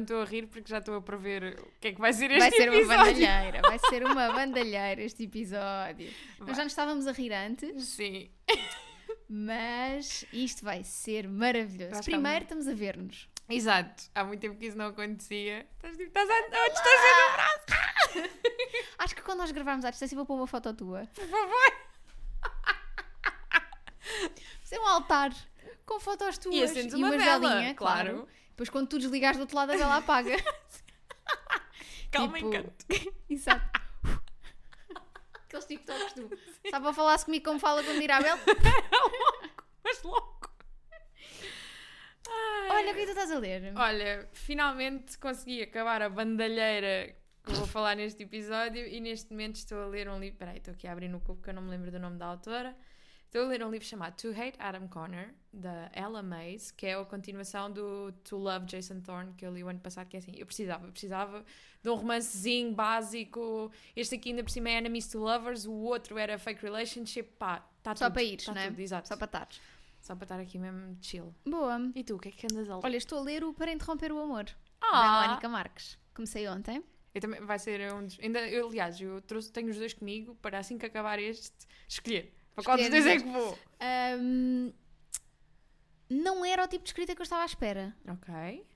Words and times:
me 0.00 0.04
estou 0.04 0.20
a 0.20 0.24
rir 0.24 0.46
porque 0.48 0.68
já 0.70 0.78
estou 0.78 0.96
a 0.96 1.02
prever 1.02 1.56
o 1.60 1.70
que 1.80 1.88
é 1.88 1.92
que 1.92 2.00
vai 2.00 2.12
ser 2.12 2.30
este 2.30 2.40
Vai 2.40 2.50
ser 2.50 2.68
uma 2.68 2.76
episódio. 2.78 3.04
bandalheira, 3.04 3.60
vai 3.62 3.78
ser 3.88 4.04
uma 4.04 4.32
bandalheira 4.32 5.02
este 5.02 5.24
episódio. 5.24 6.12
Nós 6.40 6.56
já 6.56 6.64
nos 6.64 6.72
estávamos 6.72 7.06
a 7.06 7.12
rir 7.12 7.32
antes, 7.32 7.84
Sim. 7.88 8.30
mas 9.28 10.24
isto 10.32 10.64
vai 10.64 10.82
ser 10.84 11.28
maravilhoso. 11.28 11.92
Vai 11.94 12.02
Primeiro 12.02 12.42
estamos 12.42 12.66
a 12.66 12.74
ver-nos. 12.74 13.28
Exato. 13.48 14.04
Há 14.14 14.22
muito 14.24 14.40
tempo 14.40 14.56
que 14.56 14.66
isso 14.66 14.76
não 14.78 14.86
acontecia. 14.86 15.66
Estás, 15.76 15.96
tipo, 15.96 16.08
estás 16.08 16.30
a, 16.30 16.34
a 16.34 16.68
distância 16.68 17.10
do 17.16 17.32
braço. 17.32 18.30
Acho 18.98 19.14
que 19.16 19.22
quando 19.22 19.38
nós 19.38 19.50
gravarmos 19.50 19.84
à 19.84 19.90
distância 19.90 20.14
vou 20.16 20.24
pôr 20.24 20.34
uma 20.36 20.46
foto 20.46 20.72
tua. 20.74 21.08
Por 21.14 21.26
favor. 21.26 21.72
Fazer 24.62 24.78
um 24.78 24.86
altar 24.86 25.32
com 25.84 25.98
fotos 25.98 26.38
tuas 26.38 26.54
E 26.54 26.62
acendes 26.62 26.94
uma 26.94 27.10
vela, 27.10 27.48
velinha, 27.48 27.74
claro. 27.74 28.10
claro. 28.14 28.28
Depois 28.60 28.68
quando 28.68 28.88
tu 28.88 28.98
desligares 28.98 29.38
do 29.38 29.40
outro 29.40 29.56
lado 29.56 29.72
a 29.72 29.76
vela 29.78 29.96
apaga. 29.96 30.36
Calma 32.12 32.34
Tipo- 32.36 32.46
encanto. 32.48 32.84
Exato. 33.30 33.80
Aqueles 35.46 35.64
TikToks 35.64 36.12
tu. 36.12 36.28
Sabe 36.70 36.86
a 36.88 36.92
falar 36.92 37.24
comigo 37.24 37.42
como 37.46 37.58
fala 37.58 37.82
com 37.82 37.94
Mirabel? 37.94 38.36
Mas 39.82 40.02
louco. 40.02 40.54
Ai. 42.28 42.68
Olha 42.70 42.90
o 42.92 42.94
que 42.94 43.00
é 43.00 43.06
que 43.06 43.06
tu 43.06 43.08
estás 43.12 43.30
a 43.30 43.38
ler. 43.38 43.72
Olha, 43.74 44.28
finalmente 44.34 45.16
consegui 45.16 45.62
acabar 45.62 46.02
a 46.02 46.10
bandalheira 46.10 47.16
que 47.42 47.52
vou 47.52 47.66
falar 47.66 47.96
neste 47.96 48.24
episódio 48.24 48.86
e 48.86 49.00
neste 49.00 49.30
momento 49.30 49.56
estou 49.56 49.84
a 49.84 49.86
ler 49.86 50.06
um 50.10 50.20
livro. 50.20 50.38
Peraí, 50.38 50.58
estou 50.58 50.74
aqui 50.74 50.86
a 50.86 50.92
abrir 50.92 51.08
no 51.08 51.18
cubo 51.20 51.40
que 51.42 51.48
eu 51.48 51.54
não 51.54 51.62
me 51.62 51.70
lembro 51.70 51.90
do 51.90 51.98
nome 51.98 52.18
da 52.18 52.26
autora. 52.26 52.76
Estou 53.30 53.44
a 53.44 53.46
ler 53.46 53.64
um 53.64 53.70
livro 53.70 53.86
chamado 53.86 54.16
To 54.16 54.30
Hate 54.30 54.56
Adam 54.58 54.88
Connor, 54.88 55.28
da 55.52 55.88
Ella 55.94 56.20
Mays, 56.20 56.72
que 56.72 56.84
é 56.84 56.94
a 56.94 57.04
continuação 57.04 57.70
do 57.70 58.10
To 58.24 58.36
Love 58.36 58.66
Jason 58.66 59.00
Thorne, 59.02 59.32
que 59.34 59.46
eu 59.46 59.54
li 59.54 59.62
o 59.62 59.68
ano 59.68 59.78
passado, 59.78 60.08
que 60.08 60.16
é 60.16 60.18
assim, 60.18 60.32
eu 60.36 60.44
precisava, 60.44 60.84
eu 60.88 60.90
precisava 60.90 61.44
de 61.80 61.88
um 61.88 61.94
romancezinho 61.94 62.74
básico. 62.74 63.70
Este 63.94 64.16
aqui 64.16 64.30
ainda 64.30 64.42
por 64.42 64.50
cima 64.50 64.70
é 64.70 64.78
Enemies 64.78 65.06
to 65.06 65.20
Lovers, 65.20 65.64
o 65.64 65.70
outro 65.72 66.18
era 66.18 66.36
Fake 66.40 66.60
Relationship, 66.60 67.22
pá, 67.38 67.64
está 67.78 67.94
Só 67.94 68.06
tudo. 68.06 68.14
para 68.14 68.22
ires, 68.24 68.44
tá 68.46 68.52
não 68.52 68.60
é? 68.62 68.66
tudo, 68.68 68.80
exato. 68.80 69.06
Só 69.06 69.16
para 69.16 69.26
estares. 69.26 69.60
Só 70.00 70.16
para 70.16 70.24
estar 70.24 70.40
aqui 70.40 70.58
mesmo 70.58 70.98
chill. 71.00 71.32
Boa. 71.46 71.78
E 71.94 72.02
tu, 72.02 72.16
o 72.16 72.18
que 72.18 72.30
é 72.30 72.32
que 72.32 72.48
andas 72.50 72.68
a 72.68 72.78
ler? 72.78 72.82
Olha, 72.84 72.96
estou 72.96 73.20
a 73.20 73.22
ler 73.22 73.44
o 73.44 73.54
Para 73.54 73.70
Interromper 73.70 74.10
o 74.10 74.18
Amor, 74.18 74.46
da 74.46 74.52
Ah! 74.80 75.26
Mónica 75.28 75.48
Marques. 75.48 75.96
Comecei 76.12 76.48
ontem. 76.48 76.82
Eu 77.14 77.20
também, 77.20 77.40
vai 77.42 77.60
ser 77.60 77.92
um 77.92 78.04
dos. 78.06 78.18
Ainda, 78.20 78.40
eu, 78.48 78.66
aliás, 78.66 79.00
eu 79.00 79.20
trouxe, 79.22 79.52
tenho 79.52 79.70
os 79.70 79.76
dois 79.76 79.94
comigo 79.94 80.34
para 80.42 80.58
assim 80.58 80.76
que 80.76 80.86
acabar 80.86 81.20
este, 81.20 81.54
escolher. 81.88 82.34
Para 82.62 82.76
qual 82.76 82.78
dos 82.78 82.88
dois 82.90 83.06
é 83.06 83.18
que 83.18 83.28
vou? 83.28 83.58
Ahm, 83.80 84.72
não 86.08 86.44
era 86.44 86.64
o 86.64 86.68
tipo 86.68 86.82
de 86.84 86.90
escrita 86.90 87.14
que 87.14 87.20
eu 87.20 87.24
estava 87.24 87.42
à 87.42 87.46
espera. 87.46 87.94
Ok. 88.08 88.66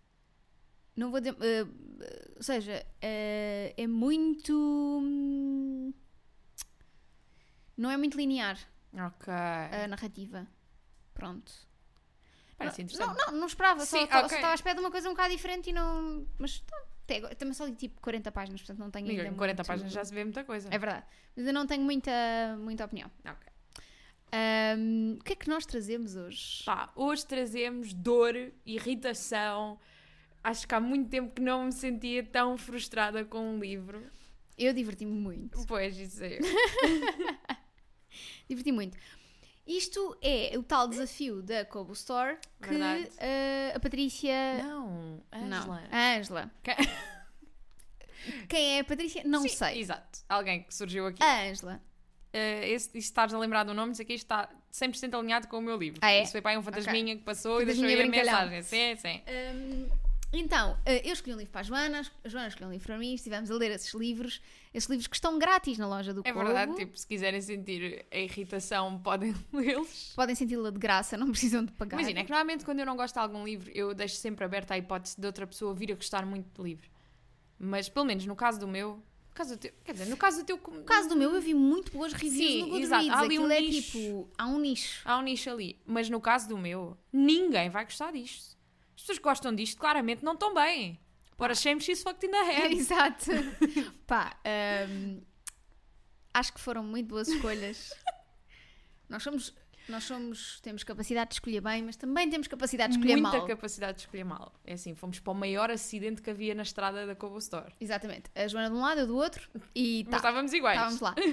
Não 0.96 1.10
vou 1.10 1.20
dizer. 1.20 1.36
eh, 1.40 1.66
ou 2.36 2.42
seja, 2.42 2.86
eh, 3.02 3.74
é 3.76 3.86
muito. 3.86 4.52
hum, 4.54 5.92
Não 7.76 7.90
é 7.90 7.96
muito 7.96 8.16
linear 8.16 8.56
Ok. 8.92 9.32
a 9.32 9.88
narrativa. 9.88 10.46
Pronto. 11.12 11.52
Parece 12.56 12.78
não, 12.78 12.84
interessante. 12.84 13.18
não, 13.18 13.32
não, 13.32 13.40
não 13.40 13.46
esperava. 13.48 13.84
Só, 13.84 13.98
Sim, 13.98 14.06
só- 14.06 14.12
só 14.20 14.24
ok. 14.26 14.36
estava 14.36 14.52
à 14.52 14.54
espera 14.54 14.74
de 14.76 14.80
uma 14.80 14.90
coisa 14.92 15.08
um 15.08 15.12
bocado 15.12 15.30
diferente 15.34 15.70
e 15.70 15.72
não. 15.72 16.24
Mas 16.38 16.60
tá, 16.60 16.76
até 17.02 17.16
agora- 17.16 17.34
também 17.34 17.52
só 17.54 17.64
li 17.66 17.74
tipo 17.74 18.00
40 18.00 18.30
páginas, 18.30 18.60
portanto 18.60 18.78
não 18.78 18.90
tenho 18.92 19.06
Amiga, 19.06 19.22
ainda 19.22 19.32
com 19.32 19.38
40 19.38 19.60
muito- 19.62 19.66
páginas 19.66 19.92
já 19.92 20.04
se 20.04 20.14
vê 20.14 20.22
muita 20.22 20.44
coisa. 20.44 20.68
É 20.72 20.78
verdade. 20.78 21.04
Mas 21.36 21.46
eu 21.48 21.52
não 21.52 21.66
tenho 21.66 21.82
muita, 21.82 22.12
muita 22.60 22.84
opinião. 22.84 23.10
Ok. 23.28 23.52
Ahm, 24.32 25.16
o 25.20 25.24
que 25.24 25.32
é 25.32 25.36
que 25.36 25.48
nós 25.48 25.64
trazemos 25.64 26.16
hoje? 26.16 26.62
Pá, 26.64 26.90
hoje 26.96 27.24
trazemos 27.26 27.92
dor, 27.92 28.34
irritação. 28.66 29.78
Acho 30.42 30.66
que 30.66 30.74
há 30.74 30.80
muito 30.80 31.08
tempo 31.08 31.32
que 31.34 31.40
não 31.40 31.64
me 31.66 31.72
sentia 31.72 32.22
tão 32.24 32.58
frustrada 32.58 33.24
com 33.24 33.54
um 33.54 33.58
livro. 33.58 34.04
Eu 34.58 34.72
diverti-me 34.72 35.12
muito. 35.12 35.64
Pois, 35.66 35.96
isso 35.98 36.22
é. 36.22 36.38
Diverti 38.48 38.72
muito. 38.72 38.96
Isto 39.66 40.16
é 40.20 40.52
o 40.58 40.62
tal 40.62 40.86
desafio 40.86 41.40
da 41.42 41.64
Kobo 41.64 41.94
Store 41.94 42.36
que 42.62 42.74
eh, 43.18 43.72
a 43.74 43.80
Patrícia. 43.80 44.62
Não, 44.62 45.22
Angela. 45.32 45.80
Não, 45.90 45.98
a 45.98 46.16
Ângela. 46.18 46.50
Que- 46.62 46.76
Quem 48.46 48.76
é 48.76 48.80
a 48.80 48.84
Patrícia? 48.84 49.22
Não 49.24 49.40
Sim, 49.42 49.48
sei. 49.48 49.80
Exato. 49.80 50.20
Alguém 50.28 50.62
que 50.64 50.74
surgiu 50.74 51.06
aqui. 51.06 51.22
A 51.22 51.44
Ângela. 51.48 51.80
Uh, 52.34 52.64
e 52.66 52.80
se 52.80 52.98
estás 52.98 53.32
a 53.32 53.38
lembrar 53.38 53.62
do 53.62 53.72
nome, 53.72 53.92
isso 53.92 54.02
aqui 54.02 54.14
está 54.14 54.48
100% 54.72 55.16
alinhado 55.16 55.46
com 55.46 55.58
o 55.58 55.62
meu 55.62 55.76
livro. 55.76 56.00
Ah, 56.02 56.10
é? 56.10 56.24
Isso 56.24 56.32
foi 56.32 56.42
para 56.42 56.58
um 56.58 56.62
fantasminha 56.62 57.16
que 57.16 57.22
passou 57.22 57.62
e 57.62 57.64
deixou 57.64 57.84
Fantasminha 57.84 58.02
aí 58.02 58.08
a 58.08 58.24
mensagem. 58.24 58.62
Sim, 58.62 58.96
sim. 58.96 59.22
Hum, 59.28 59.88
então, 60.32 60.76
eh, 60.84 61.08
eu 61.08 61.12
escolhi 61.12 61.32
um 61.32 61.38
livro 61.38 61.52
para 61.52 61.60
a 61.60 61.64
Joana, 61.64 62.02
a 62.24 62.28
Joana 62.28 62.48
escolheu 62.48 62.68
um 62.68 62.72
livro 62.72 62.84
para 62.84 62.98
mim, 62.98 63.14
estivemos 63.14 63.52
a 63.52 63.54
ler 63.54 63.70
esses 63.70 63.94
livros, 63.94 64.42
esses 64.72 64.88
livros 64.90 65.06
que 65.06 65.14
estão 65.14 65.38
grátis 65.38 65.78
na 65.78 65.86
loja 65.86 66.12
do 66.12 66.22
É 66.24 66.32
verdade, 66.32 66.74
tipo, 66.74 66.98
se 66.98 67.06
quiserem 67.06 67.40
sentir 67.40 68.04
a 68.10 68.18
irritação, 68.18 68.98
podem 68.98 69.32
lê-los. 69.54 70.12
Podem 70.16 70.34
senti-la 70.34 70.70
de 70.70 70.78
graça, 70.78 71.16
não 71.16 71.30
precisam 71.30 71.64
de 71.64 71.70
pagar. 71.72 72.00
Imagina, 72.00 72.20
é 72.20 72.24
que 72.24 72.30
normalmente 72.30 72.64
quando 72.64 72.80
eu 72.80 72.86
não 72.86 72.96
gosto 72.96 73.14
de 73.14 73.20
algum 73.20 73.44
livro, 73.44 73.70
eu 73.72 73.94
deixo 73.94 74.16
sempre 74.16 74.44
aberta 74.44 74.74
a 74.74 74.78
hipótese 74.78 75.20
de 75.20 75.24
outra 75.24 75.46
pessoa 75.46 75.72
vir 75.72 75.92
a 75.92 75.94
gostar 75.94 76.26
muito 76.26 76.48
do 76.52 76.64
livro. 76.64 76.90
Mas, 77.56 77.88
pelo 77.88 78.04
menos 78.04 78.26
no 78.26 78.34
caso 78.34 78.58
do 78.58 78.66
meu, 78.66 79.00
caso 79.34 79.56
teu, 79.56 79.72
quer 79.84 79.92
dizer, 79.92 80.06
no 80.06 80.16
caso 80.16 80.38
do 80.38 80.44
teu, 80.44 80.56
No 80.56 80.84
caso 80.84 81.08
do 81.08 81.16
meu, 81.16 81.32
eu 81.34 81.40
vi 81.40 81.52
muito 81.54 81.90
boas 81.92 82.12
reviews 82.12 82.36
Sim, 82.36 82.60
no 82.62 82.68
Goodreads. 82.68 83.06
exato. 83.06 83.10
Há 83.10 83.20
ali 83.24 83.38
um 83.38 83.50
é 83.50 83.60
nicho. 83.60 83.98
tipo, 83.98 84.30
há 84.38 84.46
um 84.46 84.58
nicho. 84.58 85.02
há 85.04 85.18
um 85.18 85.22
nicho 85.22 85.50
ali. 85.50 85.80
Mas 85.84 86.08
no 86.08 86.20
caso 86.20 86.48
do 86.48 86.56
meu, 86.56 86.96
ninguém 87.12 87.68
vai 87.68 87.84
gostar 87.84 88.12
disto. 88.12 88.56
As 88.94 89.02
pessoas 89.02 89.18
que 89.18 89.24
gostam 89.24 89.54
disto, 89.54 89.76
claramente, 89.78 90.24
não 90.24 90.34
estão 90.34 90.54
bem. 90.54 91.00
Por 91.36 91.50
a 91.50 91.54
shame 91.54 91.80
she's 91.80 92.02
fucked 92.02 92.24
in 92.24 92.30
the 92.30 92.42
head. 92.44 92.74
Exato. 92.78 93.30
Pá, 94.06 94.38
hum, 94.88 95.20
acho 96.32 96.52
que 96.52 96.60
foram 96.60 96.84
muito 96.84 97.08
boas 97.08 97.26
escolhas. 97.28 97.92
nós 99.08 99.22
somos, 99.22 99.52
nós 99.88 100.04
somos, 100.04 100.60
temos 100.60 100.82
capacidade 100.82 101.30
de 101.30 101.34
escolher 101.34 101.60
bem, 101.60 101.82
mas 101.82 101.96
também 101.96 102.28
temos 102.30 102.46
capacidade 102.48 102.92
de 102.92 102.98
escolher 102.98 103.16
muita 103.20 103.38
mal. 103.38 103.46
capacidade 103.46 103.96
de 103.98 104.00
escolher 104.04 104.24
mal. 104.24 104.52
É 104.64 104.74
assim, 104.74 104.94
fomos 104.94 105.20
para 105.20 105.30
o 105.32 105.34
maior 105.34 105.70
acidente 105.70 106.22
que 106.22 106.30
havia 106.30 106.54
na 106.54 106.62
estrada 106.62 107.06
da 107.06 107.14
Cobo 107.14 107.38
Store. 107.38 107.72
Exatamente. 107.80 108.30
A 108.34 108.46
Joana 108.48 108.70
de 108.70 108.76
um 108.76 108.80
lado, 108.80 109.00
eu 109.00 109.06
do 109.06 109.16
outro 109.16 109.48
e 109.74 110.02
Mas 110.04 110.10
tá, 110.12 110.16
estávamos 110.16 110.52
iguais. 110.52 110.76
estávamos 110.76 111.00
lá. 111.00 111.14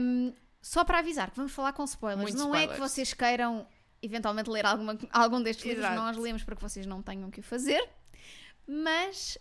Hum, 0.00 0.32
só 0.62 0.84
para 0.84 0.98
avisar 0.98 1.30
que 1.30 1.36
vamos 1.36 1.52
falar 1.52 1.72
com 1.72 1.84
spoilers. 1.84 2.22
Muitos 2.22 2.40
não 2.40 2.54
é 2.54 2.62
spoilers. 2.64 2.74
que 2.74 2.88
vocês 2.88 3.14
queiram 3.14 3.66
eventualmente 4.02 4.50
ler 4.50 4.66
alguma, 4.66 4.98
algum 5.10 5.42
destes 5.42 5.64
livros, 5.64 5.84
Exato. 5.84 6.00
nós 6.00 6.16
lemos 6.16 6.42
para 6.42 6.56
que 6.56 6.62
vocês 6.62 6.86
não 6.86 7.02
tenham 7.02 7.30
que 7.30 7.40
o 7.40 7.42
fazer. 7.42 7.82
Mas 8.66 9.38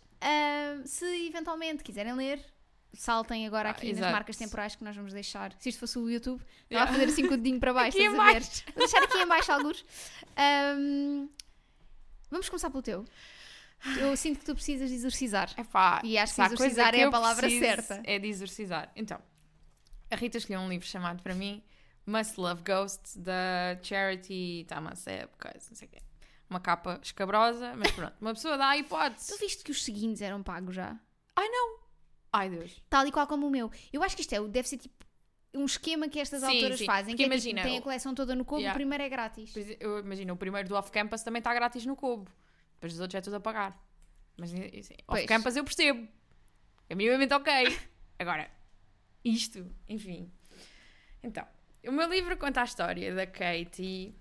se 0.86 1.28
eventualmente 1.28 1.84
quiserem 1.84 2.14
ler, 2.14 2.44
saltem 2.94 3.46
agora 3.48 3.70
Ah, 3.70 3.72
aqui 3.72 3.88
nas 3.90 3.98
exato. 3.98 4.12
marcas 4.14 4.36
temporais 4.38 4.76
que 4.76 4.84
nós 4.84 4.96
vamos 4.96 5.14
deixar. 5.14 5.54
Se 5.60 5.70
isto 5.70 5.80
fosse 5.80 5.98
o 6.00 6.10
YouTube, 6.10 6.42
estava 6.42 6.66
Yeah. 6.72 6.92
a 6.92 6.94
fazer 6.94 7.06
assim 7.12 7.28
com 7.28 7.34
o 7.34 7.38
dedinho 7.38 7.60
para 7.60 7.72
baixo. 7.74 7.98
Aqui 7.98 8.06
estás 8.08 8.20
a 8.20 8.34
ver? 8.34 8.42
Vou 8.74 8.88
deixar 8.88 9.04
aqui 9.04 9.18
em 9.18 9.28
baixo 9.28 9.52
alguns. 9.52 9.86
Hum, 10.78 11.30
vamos 12.30 12.50
começar 12.50 12.70
pelo 12.70 12.84
teu. 12.84 13.06
Eu 13.98 14.16
sinto 14.18 14.40
que 14.40 14.46
tu 14.46 14.54
precisas 14.56 14.90
de 14.90 14.96
exorcizar. 14.96 15.50
Epá, 15.58 16.02
E 16.04 16.18
acho 16.18 16.36
que 16.36 16.42
exorcizar 16.42 16.94
que 16.94 17.00
é 17.00 17.04
a 17.06 17.10
palavra 17.10 17.50
certa. 17.50 18.02
É 18.04 18.20
de 18.20 18.28
exorcizar. 18.28 18.92
Então, 18.96 19.22
a 20.12 20.16
Rita 20.16 20.38
escolheu 20.38 20.60
um 20.60 20.68
livro 20.70 20.86
chamado 20.86 21.24
para 21.24 21.34
mim 21.34 21.64
Must 22.06 22.40
Love 22.40 22.62
Ghosts, 22.64 23.16
da 23.16 23.78
Charity 23.82 24.66
Tamaseb, 24.68 25.30
coisa, 25.40 25.68
não 25.70 25.76
sei 25.78 25.88
o 25.88 25.92
quê. 25.92 26.00
Uma 26.50 26.60
capa 26.60 27.00
escabrosa, 27.04 27.74
mas 27.78 27.92
pronto. 27.92 28.16
Uma 28.20 28.34
pessoa 28.34 28.58
dá 28.58 28.72
a 28.72 28.74
Tu 28.74 28.80
hipótese. 28.80 29.38
viste 29.40 29.64
que 29.64 29.72
os 29.72 29.84
seguintes 29.84 30.22
eram 30.22 30.42
pagos 30.44 30.76
já? 30.76 30.98
Ai 31.36 31.48
não! 31.48 31.78
Ai 32.32 32.50
Deus. 32.50 32.82
Tal 32.90 33.08
e 33.08 33.12
qual 33.12 33.26
como 33.28 33.48
o 33.48 33.50
meu. 33.50 33.72
Eu 33.92 34.04
acho 34.04 34.16
que 34.16 34.22
isto 34.22 34.34
é, 34.34 34.42
deve 34.48 34.68
ser 34.68 34.78
tipo 34.78 35.06
um 35.54 35.66
esquema 35.66 36.08
que 36.08 36.20
estas 36.20 36.42
Sim, 36.42 36.48
autoras 36.48 36.78
sim. 36.80 36.86
fazem. 36.86 37.06
Porque 37.16 37.18
Que 37.18 37.24
é, 37.24 37.26
imagina, 37.26 37.62
tipo, 37.62 37.70
tem 37.70 37.78
a 37.80 37.82
coleção 37.82 38.14
toda 38.14 38.36
no 38.36 38.46
cubo, 38.46 38.60
Yeah. 38.62 38.74
o 38.76 38.78
primeiro 38.78 39.04
é 39.04 39.10
grátis. 39.10 39.54
Eu 39.80 40.00
imagino, 40.00 40.34
o 40.34 40.38
primeiro 40.38 40.70
do 40.70 40.76
off-campus 40.76 41.24
também 41.24 41.40
está 41.40 41.54
grátis 41.54 41.86
no 41.86 41.96
Cubo. 41.96 42.30
Depois 42.76 42.94
dos 42.94 43.02
outros 43.02 43.16
é 43.16 43.22
tudo 43.22 43.38
a 43.38 43.40
pagar. 43.40 43.84
Mas 44.38 44.54
off-campus 45.08 45.56
eu 45.56 45.64
percebo. 45.64 46.08
É 46.88 46.96
minimamente 46.96 47.34
ok. 47.34 47.52
Agora, 48.20 48.50
isto, 49.24 49.66
enfim. 49.88 50.32
Então, 51.24 51.46
o 51.88 51.92
meu 51.92 52.08
livro 52.10 52.38
conta 52.38 52.62
a 52.62 52.64
história 52.64 53.14
da 53.14 53.26
Katie 53.26 54.16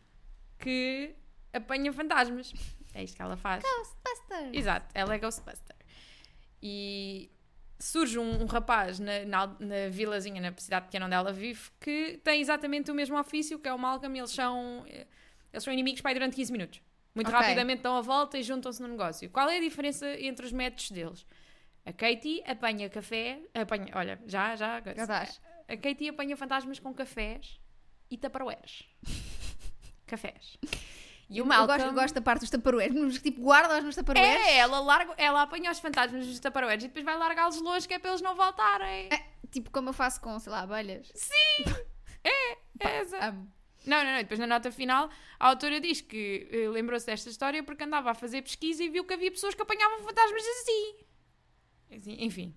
que 0.58 1.14
apanha 1.52 1.92
fantasmas. 1.92 2.52
É 2.94 3.04
isto 3.04 3.16
que 3.16 3.22
ela 3.22 3.36
faz. 3.36 3.62
Ghostbusters! 3.62 4.50
Exato, 4.54 4.86
ela 4.94 5.14
é 5.14 5.18
Ghostbuster. 5.18 5.76
E 6.62 7.30
surge 7.78 8.18
um, 8.18 8.42
um 8.42 8.46
rapaz 8.46 8.98
na, 8.98 9.24
na, 9.24 9.46
na 9.60 9.88
vilazinha, 9.90 10.40
na 10.40 10.52
cidade 10.56 10.86
pequena 10.86 11.06
onde 11.06 11.14
ela 11.14 11.32
vive, 11.32 11.70
que 11.80 12.20
tem 12.24 12.40
exatamente 12.40 12.90
o 12.90 12.94
mesmo 12.94 13.18
ofício, 13.18 13.58
que 13.58 13.68
é 13.68 13.72
o 13.72 13.78
Malcolm, 13.78 14.16
e 14.16 14.20
eles 14.20 14.30
são, 14.32 14.84
eh, 14.88 15.06
eles 15.52 15.62
são 15.62 15.72
inimigos 15.72 16.00
pai 16.00 16.12
durante 16.14 16.34
15 16.36 16.52
minutos. 16.52 16.80
Muito 17.14 17.28
Ok. 17.28 17.38
rapidamente 17.40 17.82
dão 17.82 17.96
a 17.96 18.00
volta 18.00 18.36
e 18.38 18.42
juntam-se 18.42 18.80
no 18.82 18.88
negócio. 18.88 19.28
Qual 19.30 19.48
é 19.48 19.58
a 19.58 19.60
diferença 19.60 20.08
entre 20.20 20.44
os 20.46 20.52
métodos 20.52 20.90
deles? 20.90 21.26
A 21.86 21.92
Katie 21.92 22.42
apanha 22.46 22.88
café, 22.90 23.40
apanha, 23.54 23.88
olha, 23.94 24.20
já, 24.26 24.54
já, 24.56 24.80
Já 24.80 24.92
estás. 24.92 25.40
a 25.66 25.76
Katie 25.76 26.08
apanha 26.10 26.36
fantasmas 26.36 26.78
com 26.78 26.92
cafés 26.92 27.58
e 28.10 28.16
taparoeiras. 28.18 28.84
cafés. 30.06 30.58
E 31.30 31.42
o 31.42 31.46
Malcolm... 31.46 31.66
gosto, 31.76 31.86
eu 31.86 31.92
gosto 31.92 32.14
da 32.14 32.22
parte 32.22 32.40
dos 32.40 32.50
taparoeiros, 32.50 33.18
tipo, 33.20 33.42
guarda-os 33.42 33.84
nos 33.84 33.94
taparoeiros. 33.94 34.46
É, 34.46 34.56
ela, 34.58 34.80
larga, 34.80 35.14
ela 35.18 35.42
apanha 35.42 35.70
os 35.70 35.78
fantasmas 35.78 36.26
dos 36.26 36.38
taparoeiros 36.38 36.84
e 36.84 36.88
depois 36.88 37.04
vai 37.04 37.18
largá-los 37.18 37.60
longe 37.60 37.86
que 37.86 37.92
é 37.94 37.98
para 37.98 38.10
eles 38.10 38.22
não 38.22 38.34
voltarem. 38.34 39.08
É, 39.12 39.24
tipo 39.50 39.70
como 39.70 39.90
eu 39.90 39.92
faço 39.92 40.20
com, 40.20 40.38
sei 40.38 40.50
lá, 40.50 40.60
abelhas. 40.60 41.12
É 42.24 42.60
essa. 42.80 43.18
Amo. 43.26 43.52
Não, 43.86 44.04
não, 44.04 44.12
não. 44.12 44.18
Depois 44.18 44.40
na 44.40 44.46
nota 44.46 44.70
final, 44.70 45.10
a 45.38 45.48
autora 45.48 45.80
diz 45.80 46.00
que 46.00 46.48
eh, 46.50 46.68
lembrou-se 46.68 47.06
desta 47.06 47.28
história 47.28 47.62
porque 47.62 47.84
andava 47.84 48.10
a 48.10 48.14
fazer 48.14 48.42
pesquisa 48.42 48.82
e 48.82 48.88
viu 48.88 49.04
que 49.04 49.14
havia 49.14 49.30
pessoas 49.30 49.54
que 49.54 49.62
apanhavam 49.62 50.00
fantasmas 50.00 50.42
assim. 50.42 50.96
Assim, 51.94 52.16
enfim, 52.20 52.54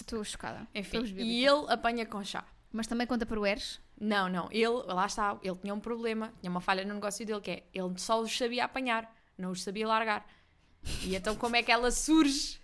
Estou 0.00 0.22
chocada. 0.24 0.66
enfim. 0.74 1.02
E 1.16 1.44
ele 1.44 1.66
apanha 1.68 2.06
com 2.06 2.22
chá. 2.22 2.44
Mas 2.72 2.86
também 2.86 3.06
com 3.06 3.18
taparoeiros. 3.18 3.80
Não, 4.00 4.28
não. 4.28 4.48
Ele, 4.50 4.82
lá 4.86 5.06
está, 5.06 5.36
ele 5.42 5.56
tinha 5.56 5.74
um 5.74 5.80
problema, 5.80 6.32
tinha 6.40 6.50
uma 6.50 6.60
falha 6.60 6.84
no 6.84 6.94
negócio 6.94 7.26
dele, 7.26 7.40
que 7.40 7.50
é, 7.50 7.62
ele 7.74 7.92
só 7.96 8.20
os 8.20 8.36
sabia 8.36 8.64
apanhar, 8.64 9.12
não 9.36 9.50
os 9.50 9.62
sabia 9.62 9.86
largar. 9.86 10.26
E 11.02 11.14
então 11.14 11.34
como 11.36 11.56
é 11.56 11.62
que 11.62 11.72
ela 11.72 11.90
surge? 11.90 12.60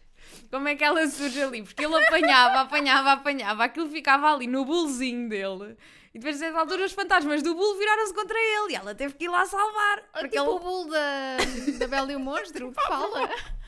Como 0.50 0.68
é 0.68 0.76
que 0.76 0.84
ela 0.84 1.06
surge 1.08 1.42
ali? 1.42 1.62
Porque 1.62 1.84
ele 1.84 2.04
apanhava, 2.04 2.60
apanhava, 2.60 3.12
apanhava, 3.12 3.64
aquilo 3.64 3.88
ficava 3.88 4.32
ali 4.32 4.46
no 4.46 4.64
bolzinho 4.64 5.28
dele. 5.28 5.76
E 6.14 6.18
depois, 6.18 6.36
a 6.36 6.38
certa 6.38 6.60
altura, 6.60 6.86
os 6.86 6.92
fantasmas 6.92 7.42
do 7.42 7.54
bulo 7.54 7.78
viraram-se 7.78 8.14
contra 8.14 8.38
ele 8.38 8.72
e 8.72 8.74
ela 8.76 8.94
teve 8.94 9.12
que 9.12 9.24
ir 9.24 9.28
lá 9.28 9.44
salvar. 9.44 10.02
Porque 10.14 10.30
tipo 10.30 10.44
ele... 10.44 10.48
o 10.48 10.58
bulo 10.58 10.90
da, 10.90 11.36
da 11.78 11.86
Bela 11.88 12.10
e 12.10 12.16
o 12.16 12.20
Monstro, 12.20 12.72
que 12.72 12.82
fala. 12.82 13.28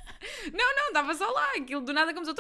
Não, 0.53 0.77
não, 0.77 0.89
estava 0.89 1.15
só 1.15 1.31
lá. 1.31 1.53
Aquilo 1.53 1.81
do 1.81 1.93
nada 1.93 2.13
começou. 2.13 2.35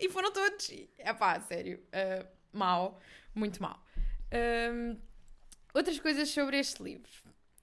E 0.00 0.08
foram 0.08 0.32
todos. 0.32 0.72
É 0.98 1.12
pá, 1.12 1.38
sério. 1.40 1.80
Uh, 1.88 2.26
mau. 2.52 3.00
Muito 3.34 3.62
mau. 3.62 3.82
Um, 4.32 4.96
outras 5.74 5.98
coisas 5.98 6.28
sobre 6.28 6.58
este 6.58 6.82
livro. 6.82 7.10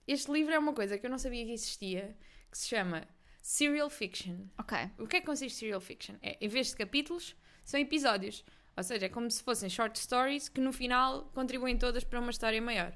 Este 0.08 0.32
livro 0.32 0.54
é 0.54 0.60
uma 0.60 0.74
coisa 0.74 0.98
que 0.98 1.06
eu 1.06 1.10
não 1.10 1.18
sabia 1.18 1.46
que 1.46 1.52
existia, 1.52 2.16
que 2.52 2.58
se 2.58 2.68
chama 2.68 3.08
Serial 3.42 3.90
Fiction. 3.90 4.48
Ok. 4.58 4.78
O 5.00 5.08
que 5.08 5.18
é 5.18 5.20
que 5.20 5.26
consiste 5.26 5.58
Serial 5.60 5.82
Fiction? 5.82 6.16
É, 6.22 6.38
em 6.40 6.48
vez 6.48 6.70
de 6.70 6.76
capítulos, 6.76 7.36
são 7.64 7.80
episódios. 7.80 8.44
Ou 8.78 8.84
seja, 8.84 9.06
é 9.06 9.10
como 9.10 9.30
se 9.32 9.42
fossem 9.42 9.70
short 9.70 9.98
stories 9.98 10.50
que 10.50 10.60
no 10.60 10.74
final 10.74 11.30
contribuem 11.34 11.78
todas 11.78 12.04
para 12.04 12.20
uma 12.20 12.32
história 12.32 12.62
maior. 12.62 12.96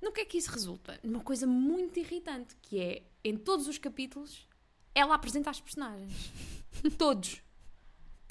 No 0.00 0.12
que 0.12 0.20
é 0.20 0.24
que 0.24 0.38
isso 0.38 0.50
resulta? 0.50 0.98
Numa 1.02 1.22
coisa 1.22 1.46
muito 1.46 1.98
irritante, 1.98 2.56
que 2.60 2.80
é, 2.80 3.02
em 3.22 3.36
todos 3.36 3.68
os 3.68 3.78
capítulos, 3.78 4.48
ela 4.94 5.14
apresenta 5.14 5.50
as 5.50 5.60
personagens. 5.60 6.32
Todos. 6.98 7.42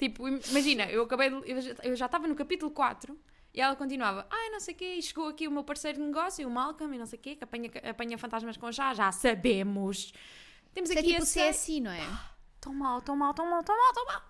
Tipo, 0.02 0.26
im- 0.28 0.40
imagina, 0.50 0.84
eu 0.90 1.02
acabei 1.04 1.30
de, 1.30 1.36
eu 1.48 1.60
já- 1.60 1.94
já 1.94 2.06
estava 2.06 2.26
no 2.26 2.34
capítulo 2.34 2.72
4 2.72 3.16
e 3.54 3.60
ela 3.60 3.76
continuava, 3.76 4.26
ai, 4.28 4.50
não 4.50 4.58
sei 4.58 4.74
o 4.74 4.76
quê, 4.76 4.94
e 4.94 5.02
chegou 5.02 5.28
aqui 5.28 5.46
o 5.46 5.50
meu 5.50 5.62
parceiro 5.62 5.98
de 5.98 6.04
negócio, 6.04 6.44
o 6.48 6.50
Malcolm, 6.50 6.92
e 6.96 6.98
não 6.98 7.06
sei 7.06 7.18
o 7.20 7.22
quê, 7.22 7.36
que 7.36 7.44
apanha, 7.44 7.70
apanha 7.88 8.18
fantasmas 8.18 8.56
com 8.56 8.72
chá, 8.72 8.92
já 8.94 9.12
sabemos. 9.12 10.12
Temos 10.74 10.90
Isso 10.90 10.98
é 10.98 11.02
aqui 11.02 11.10
tipo 11.12 11.22
esse... 11.22 11.38
CSI, 11.50 11.80
não 11.80 11.92
é? 11.92 12.04
Tão 12.60 12.74
mal, 12.74 13.00
tão 13.00 13.14
mal, 13.14 13.32
tão 13.32 13.48
mal, 13.48 13.62
tão 13.62 13.76
mal, 13.76 13.92
tão 13.92 14.04
mal. 14.06 14.22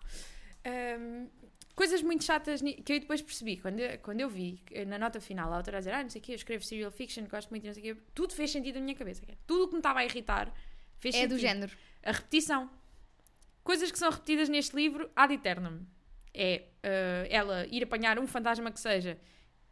Ahm, 0.66 1.28
coisas 1.74 2.02
muito 2.02 2.22
chatas 2.24 2.60
que 2.60 2.92
eu 2.92 3.00
depois 3.00 3.22
percebi 3.22 3.56
quando 3.56 3.80
eu, 3.80 3.98
quando 4.00 4.20
eu 4.20 4.28
vi 4.28 4.62
na 4.86 4.98
nota 4.98 5.20
final 5.20 5.50
a 5.52 5.56
autora 5.56 5.78
a 5.78 5.80
dizer, 5.80 5.94
ah, 5.94 6.02
não 6.02 6.10
sei 6.10 6.20
o 6.20 6.24
quê, 6.24 6.32
eu 6.32 6.36
escrevo 6.36 6.64
serial 6.64 6.90
fiction, 6.90 7.24
gosto 7.30 7.48
muito, 7.48 7.66
não 7.66 7.72
sei 7.72 7.92
o 7.92 7.94
quê, 7.96 8.02
tudo 8.14 8.34
fez 8.34 8.50
sentido 8.50 8.74
na 8.74 8.82
minha 8.82 8.94
cabeça. 8.96 9.22
é 9.26 9.34
Tudo 9.46 9.64
o 9.64 9.68
que 9.68 9.72
me 9.74 9.78
estava 9.78 10.00
a 10.00 10.04
irritar 10.04 10.52
fez 11.00 11.14
É 11.14 11.18
sentido. 11.20 11.36
do 11.36 11.40
género. 11.40 11.72
A 12.02 12.12
repetição. 12.12 12.70
Coisas 13.62 13.90
que 13.90 13.98
são 13.98 14.10
repetidas 14.10 14.48
neste 14.48 14.74
livro 14.74 15.10
ad 15.14 15.32
eternum. 15.32 15.80
É 16.34 16.64
ah, 16.82 17.26
ela 17.30 17.66
ir 17.70 17.82
apanhar 17.84 18.18
um 18.18 18.26
fantasma 18.26 18.70
que 18.70 18.80
seja 18.80 19.18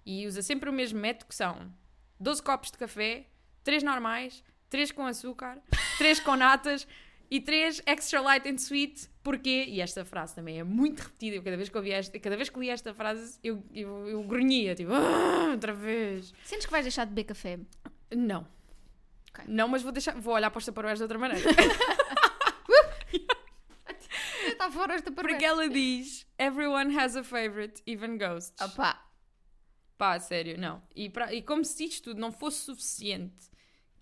e 0.04 0.26
usa 0.26 0.42
sempre 0.42 0.70
o 0.70 0.72
mesmo 0.72 0.98
método 1.00 1.26
que 1.26 1.34
são 1.34 1.72
12 2.19 2.42
copos 2.42 2.70
de 2.70 2.78
café, 2.78 3.26
3 3.64 3.82
normais, 3.82 4.42
3 4.69 4.92
com 4.92 5.06
açúcar, 5.06 5.58
3 5.98 6.20
com 6.20 6.37
natas 6.37 6.87
e 7.31 7.40
3 7.40 7.82
extra 7.87 8.20
light 8.20 8.48
and 8.48 8.58
sweet. 8.58 9.08
Porquê? 9.22 9.66
E 9.69 9.81
esta 9.81 10.04
frase 10.04 10.34
também 10.34 10.58
é 10.58 10.64
muito 10.64 11.00
repetida. 11.00 11.37
Eu, 11.37 11.42
cada, 11.42 11.56
vez 11.56 11.69
que 11.69 11.76
ouvi 11.76 11.90
esta, 11.90 12.19
cada 12.19 12.37
vez 12.37 12.48
que 12.48 12.58
li 12.58 12.70
esta 12.70 12.94
frase, 12.94 13.38
eu, 13.42 13.62
eu, 13.72 14.08
eu 14.08 14.22
grunhia, 14.22 14.75
tipo, 14.75 14.92
"Ah, 14.92 15.50
outra 15.52 15.72
vez. 15.72 16.32
Sentes 16.44 16.64
que 16.66 16.72
vais 16.72 16.84
deixar 16.84 17.04
de 17.04 17.10
beber 17.10 17.25
café? 17.25 17.58
Não. 18.14 18.46
Ok. 19.31 19.44
Não, 19.46 19.69
mas 19.69 19.82
vou, 19.82 19.92
deixar, 19.92 20.14
vou 20.19 20.34
olhar 20.34 20.50
para 20.50 20.58
os 20.58 20.64
taparoeiros 20.64 20.98
de 20.98 21.04
outra 21.04 21.19
maneira. 21.19 21.48
Fora 24.80 24.94
esta 24.94 25.12
Porque 25.12 25.44
ela 25.44 25.68
diz: 25.68 26.26
Everyone 26.38 26.96
has 26.98 27.14
a 27.16 27.22
favorite, 27.22 27.82
even 27.86 28.16
ghosts. 28.16 28.54
Opá. 28.60 29.06
Pá, 29.98 30.18
sério, 30.18 30.58
não. 30.58 30.82
E, 30.96 31.10
pra- 31.10 31.32
e 31.34 31.42
como 31.42 31.62
se 31.64 31.84
isto 31.84 32.04
tudo 32.04 32.20
não 32.20 32.32
fosse 32.32 32.60
suficiente, 32.64 33.50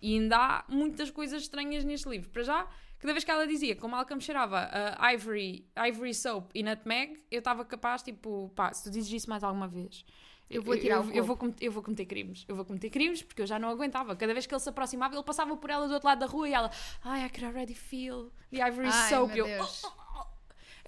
e 0.01 0.13
ainda 0.17 0.37
há 0.37 0.65
muitas 0.69 1.11
coisas 1.11 1.41
estranhas 1.43 1.83
neste 1.83 2.07
livro. 2.07 2.29
Para 2.29 2.43
já, 2.43 2.67
cada 2.97 3.11
vez 3.13 3.25
que 3.25 3.31
ela 3.31 3.45
dizia 3.45 3.75
como 3.75 3.93
Malcolm 3.95 4.21
cheirava 4.21 4.69
a 4.97 5.13
ivory, 5.13 5.67
ivory 5.89 6.13
soap 6.13 6.51
e 6.55 6.63
nutmeg, 6.63 7.21
eu 7.29 7.39
estava 7.39 7.65
capaz, 7.65 8.01
tipo, 8.01 8.49
pá, 8.55 8.71
se 8.73 8.83
tu 8.85 8.89
dizes 8.89 9.11
isso 9.11 9.29
mais 9.29 9.43
alguma 9.43 9.67
vez. 9.67 10.05
Eu 10.49 10.63
vou 10.63 10.75
tirar 10.77 10.95
eu, 10.95 11.01
eu, 11.01 11.05
corpo. 11.11 11.23
vou 11.25 11.37
cometer, 11.37 11.65
eu 11.65 11.71
vou 11.71 11.83
cometer 11.83 12.05
crimes. 12.05 12.43
Eu 12.47 12.55
vou 12.55 12.65
cometer 12.65 12.89
crimes 12.89 13.21
porque 13.21 13.41
eu 13.41 13.45
já 13.45 13.59
não 13.59 13.69
aguentava. 13.69 14.15
Cada 14.15 14.33
vez 14.33 14.47
que 14.47 14.53
ele 14.53 14.59
se 14.61 14.69
aproximava, 14.69 15.13
ele 15.15 15.23
passava 15.23 15.55
por 15.57 15.69
ela 15.69 15.85
do 15.87 15.93
outro 15.93 16.07
lado 16.07 16.19
da 16.19 16.25
rua 16.25 16.49
e 16.49 16.53
ela, 16.53 16.71
ai, 17.03 17.25
I 17.25 17.29
could 17.29 17.45
already 17.45 17.75
feel 17.75 18.31
the 18.51 18.65
ivory 18.67 18.87
Ai, 18.87 19.09
soap. 19.09 19.27
meu 19.33 19.45
Eu, 19.45 19.57
Deus. 19.57 19.83
"Oh, 19.83 19.87
oh, 19.89 20.01
oh." 20.01 20.08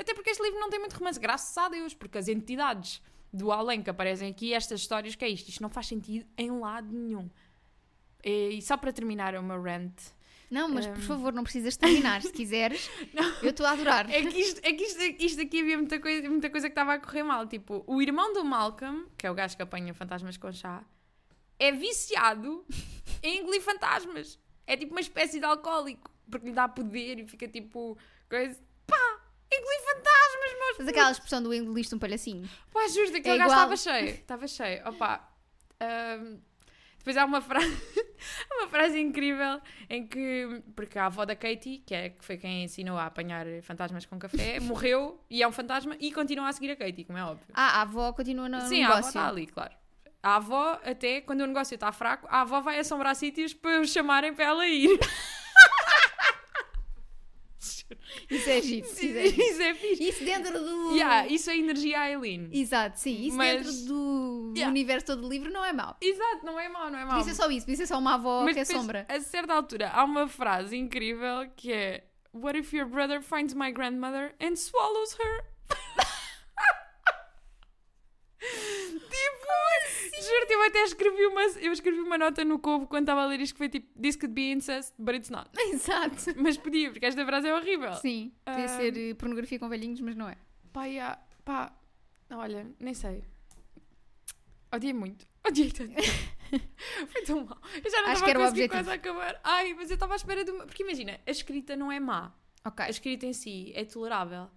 Até 0.02 0.14
porque 0.14 0.30
este 0.32 0.42
livro 0.44 0.60
não 0.60 0.70
tem 0.70 0.80
muito 0.80 0.94
romance, 0.94 1.20
graças 1.20 1.56
a 1.58 1.70
Deus, 1.70 1.94
porque 1.94 2.18
as 2.18 2.28
entidades 2.28 3.02
do 3.32 3.52
além 3.52 3.82
que 3.82 3.90
aparecem 3.90 4.30
aqui, 4.30 4.54
estas 4.54 4.82
histórias, 4.82 5.16
que 5.16 5.24
é 5.24 5.30
isto? 5.30 5.48
Isto 5.50 5.62
não 5.62 5.70
faz 5.70 5.88
sentido 5.88 6.26
em 6.38 6.52
lado 6.52 6.92
nenhum. 6.92 7.30
E, 8.24 8.62
só 8.62 8.76
para 8.78 8.92
terminar 8.92 9.36
o 9.36 9.42
meu 9.44 9.62
rant, 9.62 9.94
Não, 10.50 10.68
mas 10.68 10.86
por 10.86 10.98
Hum. 10.98 11.02
favor, 11.02 11.32
não 11.34 11.44
precisas 11.44 11.78
terminar. 11.78 12.22
Se 12.22 12.32
quiseres, 12.34 12.90
eu 13.42 13.52
estou 13.52 13.66
a 13.66 13.72
adorar. 13.72 14.10
é 14.12 14.22
que, 14.22 14.38
isto, 14.38 14.60
é 14.64 14.74
que 14.74 14.84
isto, 14.84 15.02
isto 15.24 15.42
aqui 15.42 15.62
havia 15.62 15.78
muita 15.78 15.98
coisa, 15.98 16.30
muita 16.30 16.50
coisa 16.50 16.68
que 16.68 16.74
estava 16.74 16.94
a 16.96 17.00
correr 17.00 17.24
mal. 17.24 17.48
Tipo, 17.48 17.84
o 17.88 18.02
irmão 18.02 18.34
do 18.34 18.44
Malcolm, 18.44 19.06
que 19.18 19.26
é 19.26 19.32
o 19.32 19.34
gajo 19.34 19.56
que 19.56 19.62
apanha 19.64 19.94
fantasmas 19.94 20.36
com 20.36 20.52
chá, 20.52 20.84
é 21.58 21.72
viciado 21.72 22.66
em 23.24 23.40
engolir 23.40 23.62
fantasmas. 23.62 24.38
É 24.68 24.76
tipo 24.76 24.92
uma 24.92 25.00
espécie 25.00 25.40
de 25.40 25.46
alcoólico, 25.46 26.12
porque 26.30 26.48
lhe 26.48 26.54
dá 26.54 26.68
poder 26.68 27.20
e 27.20 27.28
fica 27.28 27.48
tipo, 27.48 27.98
coisa, 28.30 28.60
pá, 28.86 29.21
meus 30.60 30.78
Faz 30.78 30.90
aquela 30.90 31.12
expressão 31.12 31.44
do 31.44 31.54
engoliste 31.54 31.94
um 31.96 32.00
palhacinho. 32.00 32.50
Pá, 32.72 32.88
juro, 32.88 33.08
aquele 33.16 33.36
É 33.36 33.38
gajo 33.38 33.50
estava 33.52 33.78
cheio. 33.78 34.10
Estava 34.10 34.48
cheio. 34.48 34.88
Opa. 34.88 35.30
ahm, 35.80 36.38
depois 37.00 37.18
há 37.18 37.26
uma 37.26 37.42
frase, 37.42 37.68
uma 38.58 38.68
frase 38.68 39.00
incrível 39.00 39.60
em 39.90 40.06
que, 40.06 40.62
porque 40.76 41.00
a 41.00 41.08
avó 41.08 41.26
da 41.26 41.36
Katie, 41.36 41.80
que, 41.84 41.96
é, 41.96 42.10
que 42.10 42.24
foi 42.24 42.38
quem 42.38 42.64
ensinou 42.66 42.96
a 42.96 43.08
apanhar 43.08 43.44
fantasmas 43.64 44.06
com 44.06 44.20
café, 44.20 44.60
morreu 44.62 45.20
e 45.28 45.42
é 45.42 45.48
um 45.48 45.52
fantasma 45.52 45.96
e 46.00 46.12
continua 46.12 46.48
a 46.50 46.54
seguir 46.54 46.70
a 46.72 46.76
Katie, 46.76 47.04
como 47.04 47.18
é 47.18 47.24
óbvio. 47.24 47.48
Ah, 47.54 47.80
a 47.80 47.82
avó 47.82 48.14
continua 48.14 48.48
no 48.48 48.62
Sim, 48.62 48.84
a 48.84 48.88
avó 48.88 48.96
negócio. 48.98 49.08
está 49.10 49.28
ali, 49.28 49.48
claro. 49.48 49.74
A 50.22 50.36
avó, 50.36 50.80
até 50.86 51.22
quando 51.22 51.42
o 51.42 51.48
negócio 51.48 51.74
está 51.74 51.92
fraco, 51.92 52.28
a 52.30 52.42
avó 52.42 52.62
vai 52.62 52.78
assombrar 52.78 53.16
sítios 53.16 53.52
para 53.56 53.82
os 53.82 53.92
chamarem 53.92 54.36
para 54.36 54.46
ela 54.46 54.68
ir. 54.68 55.00
Isso 58.30 58.50
é 58.50 58.62
giro. 58.62 58.88
Isso 58.88 59.06
é, 59.06 59.28
giro. 59.28 59.42
Isso 59.44 59.62
é 59.62 59.74
fixe. 59.74 60.04
Isso 60.10 60.24
dentro 60.26 60.60
do. 60.64 60.96
Yeah, 60.96 61.28
isso 61.28 61.50
é 61.50 61.58
energia 61.58 62.00
Aileen. 62.00 62.50
Exato, 62.52 63.00
sim. 63.00 63.28
Isso 63.28 63.38
Mas- 63.38 63.66
dentro 63.66 63.86
do 63.88 64.54
Yeah. 64.56 64.70
universo 64.70 65.06
todo 65.08 65.22
do 65.22 65.30
livro 65.30 65.52
não 65.52 65.64
é 65.64 65.72
mau. 65.74 65.98
Exato, 66.02 66.46
não 66.46 66.60
é 66.60 66.68
mau, 66.70 66.90
não 66.90 67.00
é 67.00 67.06
mau. 67.06 67.16
Por 67.16 67.22
isso 67.22 67.30
é 67.30 67.34
só 67.34 67.50
isso, 67.52 67.66
por 67.66 67.72
isso 67.72 67.84
é 67.84 67.86
só 67.86 67.98
uma 68.00 68.16
avó 68.16 68.44
Mas 68.44 68.54
que 68.54 68.60
é 68.60 68.64
depois, 68.64 68.80
sombra. 68.80 69.06
A 69.10 69.20
certa 69.22 69.54
altura 69.54 69.90
há 69.90 70.04
uma 70.04 70.28
frase 70.28 70.76
incrível 70.76 71.50
que 71.56 71.72
é 71.72 72.04
What 72.34 72.58
if 72.58 72.74
your 72.74 72.88
brother 72.88 73.22
finds 73.22 73.54
my 73.54 73.72
grandmother 73.72 74.34
and 74.42 74.56
swallows 74.56 75.14
her? 75.20 75.46
juro-te, 80.22 80.54
eu 80.54 80.62
até 80.64 80.84
escrevi 80.84 81.26
uma, 81.28 81.42
eu 81.42 81.72
escrevi 81.74 82.00
uma 82.00 82.18
nota 82.18 82.44
no 82.46 82.60
Cobo 82.60 82.88
quando 82.88 83.04
estava 83.04 83.24
a 83.24 83.26
ler 83.28 83.40
isto 83.42 83.54
que 83.54 83.58
foi 83.58 83.70
tipo 83.70 83.88
This 84.00 84.16
could 84.16 84.34
be 84.34 84.52
incest, 84.52 84.94
but 84.98 85.16
it's 85.16 85.30
not. 85.30 85.50
Exato. 85.72 86.16
Mas 86.38 86.58
podia, 86.58 86.92
porque 86.92 87.06
esta 87.06 87.26
frase 87.26 87.48
é 87.48 87.56
horrível. 87.56 87.94
Sim, 87.96 88.32
podia 88.46 88.66
Ah. 88.66 88.68
ser 88.68 88.98
eh, 88.98 89.14
pornografia 89.14 89.60
com 89.60 89.68
velhinhos, 89.70 90.00
mas 90.02 90.16
não 90.16 90.30
é. 90.30 90.38
Pá, 90.74 90.86
yeah, 90.86 91.22
pá, 91.44 91.74
olha, 92.32 92.66
nem 92.80 92.94
sei. 92.94 93.24
Odiei 94.74 94.94
muito. 94.94 95.26
Odiei 95.48 95.72
tanto. 95.72 95.94
Foi 97.12 97.22
tão 97.24 97.44
mal. 97.46 97.58
Eu 97.84 97.90
já 97.92 98.02
não 98.02 98.14
estava 98.14 98.32
a 98.32 98.36
conseguir 98.36 98.70
quase 98.70 98.90
a 98.90 98.94
acabar. 98.94 99.40
Ai, 99.44 99.74
mas 99.74 99.90
eu 99.90 99.94
estava 99.96 100.14
à 100.14 100.16
espera 100.18 100.44
de 100.44 100.52
uma... 100.52 100.66
Porque 100.66 100.84
imagina, 100.84 101.20
a 101.26 101.32
escrita 101.32 101.76
não 101.76 101.92
é 101.92 102.00
má. 102.00 102.34
Ok. 102.66 102.86
A 102.86 102.90
escrita 102.90 103.26
em 103.26 103.34
si 103.34 103.72
é 103.76 103.84
tolerável. 103.86 104.50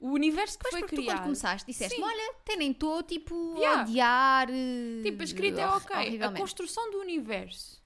O 0.00 0.12
universo 0.12 0.58
que 0.58 0.64
Mas 0.64 0.70
foi 0.72 0.80
porque 0.80 0.96
tu 0.96 1.02
quando 1.02 1.06
criado... 1.08 1.22
começaste 1.24 1.66
disseste 1.70 1.94
Sim. 1.96 2.02
olha, 2.02 2.30
até 2.30 2.56
nem 2.56 2.70
estou 2.70 3.02
tipo 3.02 3.54
Yeah. 3.58 3.80
a 3.80 3.84
odiar. 3.84 4.48
eh, 4.50 5.02
Tipo, 5.02 5.20
a 5.20 5.24
escrita 5.24 5.60
é 5.60 5.66
hor- 5.66 5.76
ok. 5.76 6.22
A 6.22 6.32
construção 6.32 6.90
do 6.90 6.98
universo 7.00 7.82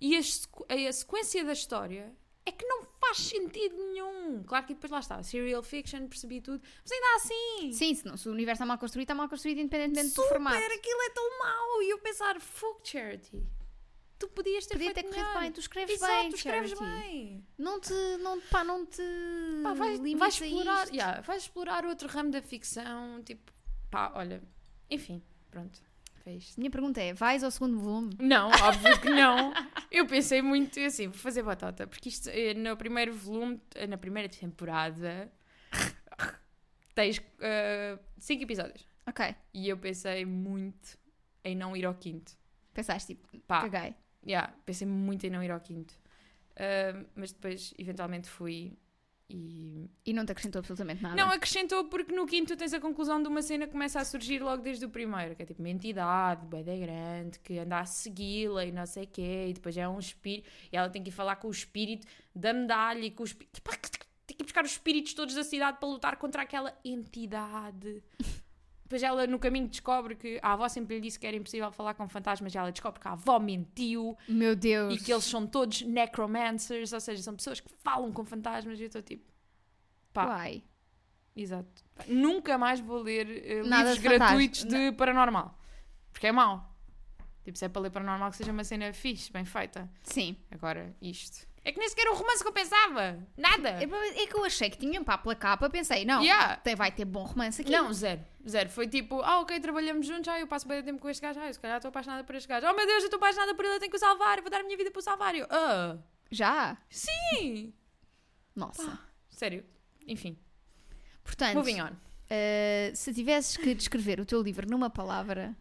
e 0.00 0.16
a, 0.16 0.22
sequ- 0.22 0.66
a 0.68 0.92
sequência 0.92 1.44
da 1.44 1.52
história 1.52 2.12
é 2.44 2.50
que 2.50 2.64
não 2.66 2.82
faz 3.00 3.18
sentido 3.18 3.76
nenhum. 3.76 4.42
Claro 4.42 4.66
que 4.66 4.74
depois 4.74 4.90
lá 4.90 4.98
está. 5.00 5.22
Serial 5.22 5.62
fiction, 5.62 6.08
percebi 6.08 6.40
tudo. 6.40 6.60
Mas 6.82 6.90
ainda 6.92 7.06
assim... 7.16 7.72
Sim, 7.72 7.94
se, 7.94 8.04
não, 8.06 8.16
se 8.16 8.28
o 8.28 8.32
universo 8.32 8.56
está 8.62 8.66
mal 8.66 8.78
construído, 8.78 9.04
está 9.04 9.14
mal 9.14 9.28
construído 9.28 9.58
independentemente 9.58 10.08
do 10.14 10.22
Super, 10.22 10.28
formato. 10.30 10.56
aquilo 10.56 11.02
é 11.02 11.10
tão 11.10 11.38
mau. 11.38 11.82
E 11.82 11.90
eu 11.90 11.98
pensar, 11.98 12.40
fuck 12.40 12.80
charity. 12.88 13.46
Tu 14.18 14.28
podias 14.28 14.66
ter 14.66 14.74
Podia 14.74 14.92
ter 14.94 15.02
corrido 15.04 15.18
melhor. 15.24 15.40
bem, 15.40 15.52
tu 15.52 15.60
escreves 15.60 15.94
Exato, 15.94 16.12
bem, 16.12 16.30
tu 16.30 16.36
escreves 16.36 16.70
Charity. 16.72 17.00
bem. 17.02 17.46
Não 17.56 17.80
te, 17.80 17.92
não, 18.20 18.40
pá, 18.42 18.64
não 18.64 18.84
te 18.86 19.02
Pá, 19.62 19.74
vais, 19.74 20.00
explorar, 20.34 20.88
yeah, 20.88 21.20
vais 21.20 21.42
explorar 21.42 21.84
outro 21.84 22.08
ramo 22.08 22.30
da 22.30 22.42
ficção, 22.42 23.22
tipo, 23.22 23.52
pá, 23.90 24.12
olha, 24.14 24.42
enfim, 24.90 25.22
pronto, 25.50 25.80
foi 26.24 26.34
isto. 26.34 26.58
Minha 26.58 26.70
pergunta 26.70 27.00
é, 27.00 27.12
vais 27.14 27.42
ao 27.44 27.50
segundo 27.50 27.78
volume? 27.78 28.16
Não, 28.18 28.48
óbvio 28.50 29.00
que 29.00 29.08
não. 29.10 29.52
Eu 29.90 30.06
pensei 30.06 30.42
muito 30.42 30.78
assim, 30.80 31.06
vou 31.08 31.16
fazer 31.18 31.42
batata, 31.42 31.86
porque 31.86 32.08
isto 32.10 32.28
eh, 32.28 32.52
no 32.54 32.76
primeiro 32.76 33.12
volume, 33.14 33.60
eh, 33.74 33.86
na 33.86 33.96
primeira 33.96 34.28
temporada, 34.28 35.32
tens 36.94 37.20
eh, 37.40 37.98
cinco 38.18 38.42
episódios. 38.42 38.86
Ok, 39.06 39.34
E 39.54 39.68
eu 39.68 39.78
pensei 39.78 40.26
muito 40.26 40.98
em 41.42 41.56
não 41.56 41.74
ir 41.74 41.86
ao 41.86 41.94
quinto. 41.94 42.32
pensaste 42.74 43.14
tipo, 43.14 43.38
Pá, 43.46 43.66
caguei. 43.68 43.94
Yeah, 44.26 44.52
pensei 44.64 44.86
muito 44.86 45.26
em 45.26 45.30
não 45.30 45.42
ir 45.42 45.50
ao 45.50 45.60
quinto. 45.60 45.94
Ah, 46.56 47.04
mas 47.14 47.32
depois, 47.32 47.72
eventualmente, 47.78 48.28
fui 48.28 48.76
e 49.30 49.90
E 50.06 50.12
não 50.14 50.24
te 50.24 50.32
acrescentou 50.32 50.60
absolutamente 50.60 51.02
nada. 51.02 51.14
Não, 51.14 51.30
acrescentou 51.30 51.84
porque 51.84 52.14
no 52.14 52.26
quinto 52.26 52.56
tens 52.56 52.72
a 52.72 52.80
conclusão 52.80 53.22
de 53.22 53.28
uma 53.28 53.42
cena 53.42 53.66
que 53.66 53.72
começa 53.72 54.00
a 54.00 54.04
surgir 54.04 54.42
logo 54.42 54.62
desde 54.62 54.86
o 54.86 54.88
primeiro, 54.88 55.36
que 55.36 55.42
é 55.42 55.46
tipo 55.46 55.60
uma 55.60 55.68
entidade, 55.68 56.46
da 56.46 56.62
grande, 56.62 57.38
que 57.40 57.58
anda 57.58 57.80
a 57.80 57.84
segui-la 57.84 58.64
e 58.64 58.72
não 58.72 58.86
sei 58.86 59.04
o 59.04 59.06
quê, 59.06 59.46
e 59.48 59.52
depois 59.52 59.76
é 59.76 59.86
um 59.86 59.98
espírito, 59.98 60.48
e 60.72 60.76
ela 60.76 60.88
tem 60.88 61.02
que 61.02 61.10
ir 61.10 61.12
falar 61.12 61.36
com 61.36 61.48
o 61.48 61.50
espírito 61.50 62.06
da 62.34 62.54
medalha 62.54 63.04
e 63.04 63.10
com 63.10 63.22
o 63.22 63.26
espírito. 63.26 63.60
Tem 64.28 64.36
que 64.36 64.42
ir 64.42 64.44
buscar 64.44 64.62
os 64.62 64.72
espíritos 64.72 65.14
todos 65.14 65.34
da 65.34 65.42
cidade 65.42 65.78
para 65.78 65.88
lutar 65.88 66.16
contra 66.16 66.42
aquela 66.42 66.78
entidade. 66.84 68.02
Depois 68.88 69.02
ela 69.02 69.26
no 69.26 69.38
caminho 69.38 69.68
descobre 69.68 70.14
que 70.16 70.40
a 70.42 70.54
avó 70.54 70.66
sempre 70.66 70.94
lhe 70.94 71.02
disse 71.02 71.20
que 71.20 71.26
era 71.26 71.36
impossível 71.36 71.70
falar 71.70 71.92
com 71.92 72.08
fantasmas, 72.08 72.54
e 72.54 72.56
ela 72.56 72.72
descobre 72.72 72.98
que 72.98 73.06
a 73.06 73.12
avó 73.12 73.38
mentiu 73.38 74.16
Meu 74.26 74.56
Deus. 74.56 74.94
e 74.94 75.04
que 75.04 75.12
eles 75.12 75.24
são 75.24 75.46
todos 75.46 75.82
necromancers, 75.82 76.94
ou 76.94 77.00
seja, 77.00 77.22
são 77.22 77.36
pessoas 77.36 77.60
que 77.60 77.68
falam 77.84 78.10
com 78.10 78.24
fantasmas, 78.24 78.78
e 78.78 78.84
eu 78.84 78.86
estou 78.86 79.02
tipo. 79.02 79.30
Pá, 80.10 80.26
Uai. 80.26 80.64
Exato. 81.36 81.84
Nunca 82.06 82.56
mais 82.56 82.80
vou 82.80 83.02
ler 83.02 83.62
Nada 83.66 83.90
livros 83.92 83.96
de 83.96 84.02
gratuitos 84.02 84.64
de 84.64 84.92
paranormal. 84.92 85.58
Porque 86.10 86.26
é 86.26 86.32
mau. 86.32 86.74
Tipo, 87.44 87.56
se 87.58 87.64
é 87.64 87.68
para 87.68 87.82
ler 87.82 87.90
paranormal, 87.90 88.30
que 88.30 88.36
seja 88.36 88.52
uma 88.52 88.64
cena 88.64 88.92
fixe, 88.92 89.32
bem 89.32 89.44
feita. 89.44 89.88
Sim. 90.02 90.36
Agora, 90.50 90.94
isto. 91.00 91.47
É 91.68 91.72
que 91.72 91.78
nem 91.78 91.86
sequer 91.86 92.08
o 92.08 92.14
romance 92.14 92.42
que 92.42 92.48
eu 92.48 92.52
pensava. 92.52 93.18
Nada. 93.36 93.68
É, 93.68 94.22
é 94.22 94.26
que 94.26 94.34
eu 94.34 94.42
achei 94.42 94.70
que 94.70 94.78
tinha 94.78 95.04
pá 95.04 95.18
pela 95.18 95.34
capa, 95.34 95.68
pensei, 95.68 96.02
não, 96.02 96.22
Yeah. 96.22 96.56
tem, 96.56 96.74
vai 96.74 96.90
ter 96.90 97.04
bom 97.04 97.24
romance 97.24 97.60
aqui. 97.60 97.70
Não, 97.70 97.92
zero. 97.92 98.24
Zero. 98.48 98.70
Foi 98.70 98.88
tipo, 98.88 99.20
ah, 99.20 99.40
ok, 99.40 99.60
trabalhamos 99.60 100.06
juntos, 100.06 100.28
ah, 100.28 100.40
eu 100.40 100.46
passo 100.46 100.66
bem 100.66 100.82
tempo 100.82 100.98
com 100.98 101.10
este 101.10 101.20
gajo, 101.20 101.38
ah, 101.38 101.46
eu 101.46 101.52
se 101.52 101.60
calhar 101.60 101.76
estou 101.76 101.90
apaixonada 101.90 102.24
por 102.24 102.34
este 102.36 102.48
gajo. 102.48 102.66
Oh 102.66 102.72
meu 102.74 102.86
Deus, 102.86 103.00
eu 103.00 103.04
estou 103.08 103.18
apaixonada 103.18 103.54
por 103.54 103.66
ele, 103.66 103.74
eu 103.74 103.80
tenho 103.80 103.90
que 103.90 103.96
o 103.98 104.00
salvar, 104.00 104.38
eu 104.38 104.42
vou 104.42 104.50
dar 104.50 104.60
a 104.60 104.62
minha 104.62 104.76
vida 104.78 104.90
para 104.90 104.98
o 104.98 105.02
salvar. 105.02 105.34
E 105.34 105.40
Eu, 105.40 105.46
ah, 105.50 105.98
Já? 106.30 106.78
sim. 106.88 107.74
Nossa. 108.56 108.98
Sério. 109.28 109.62
Enfim, 110.06 110.38
Portanto, 111.22 111.56
moving 111.56 111.82
on. 111.82 111.90
eh, 112.30 112.92
se 112.94 113.12
tivesses 113.12 113.58
que 113.58 113.74
descrever 113.74 114.20
o 114.20 114.24
teu 114.24 114.40
livro 114.40 114.66
numa 114.66 114.88
palavra, 114.88 115.54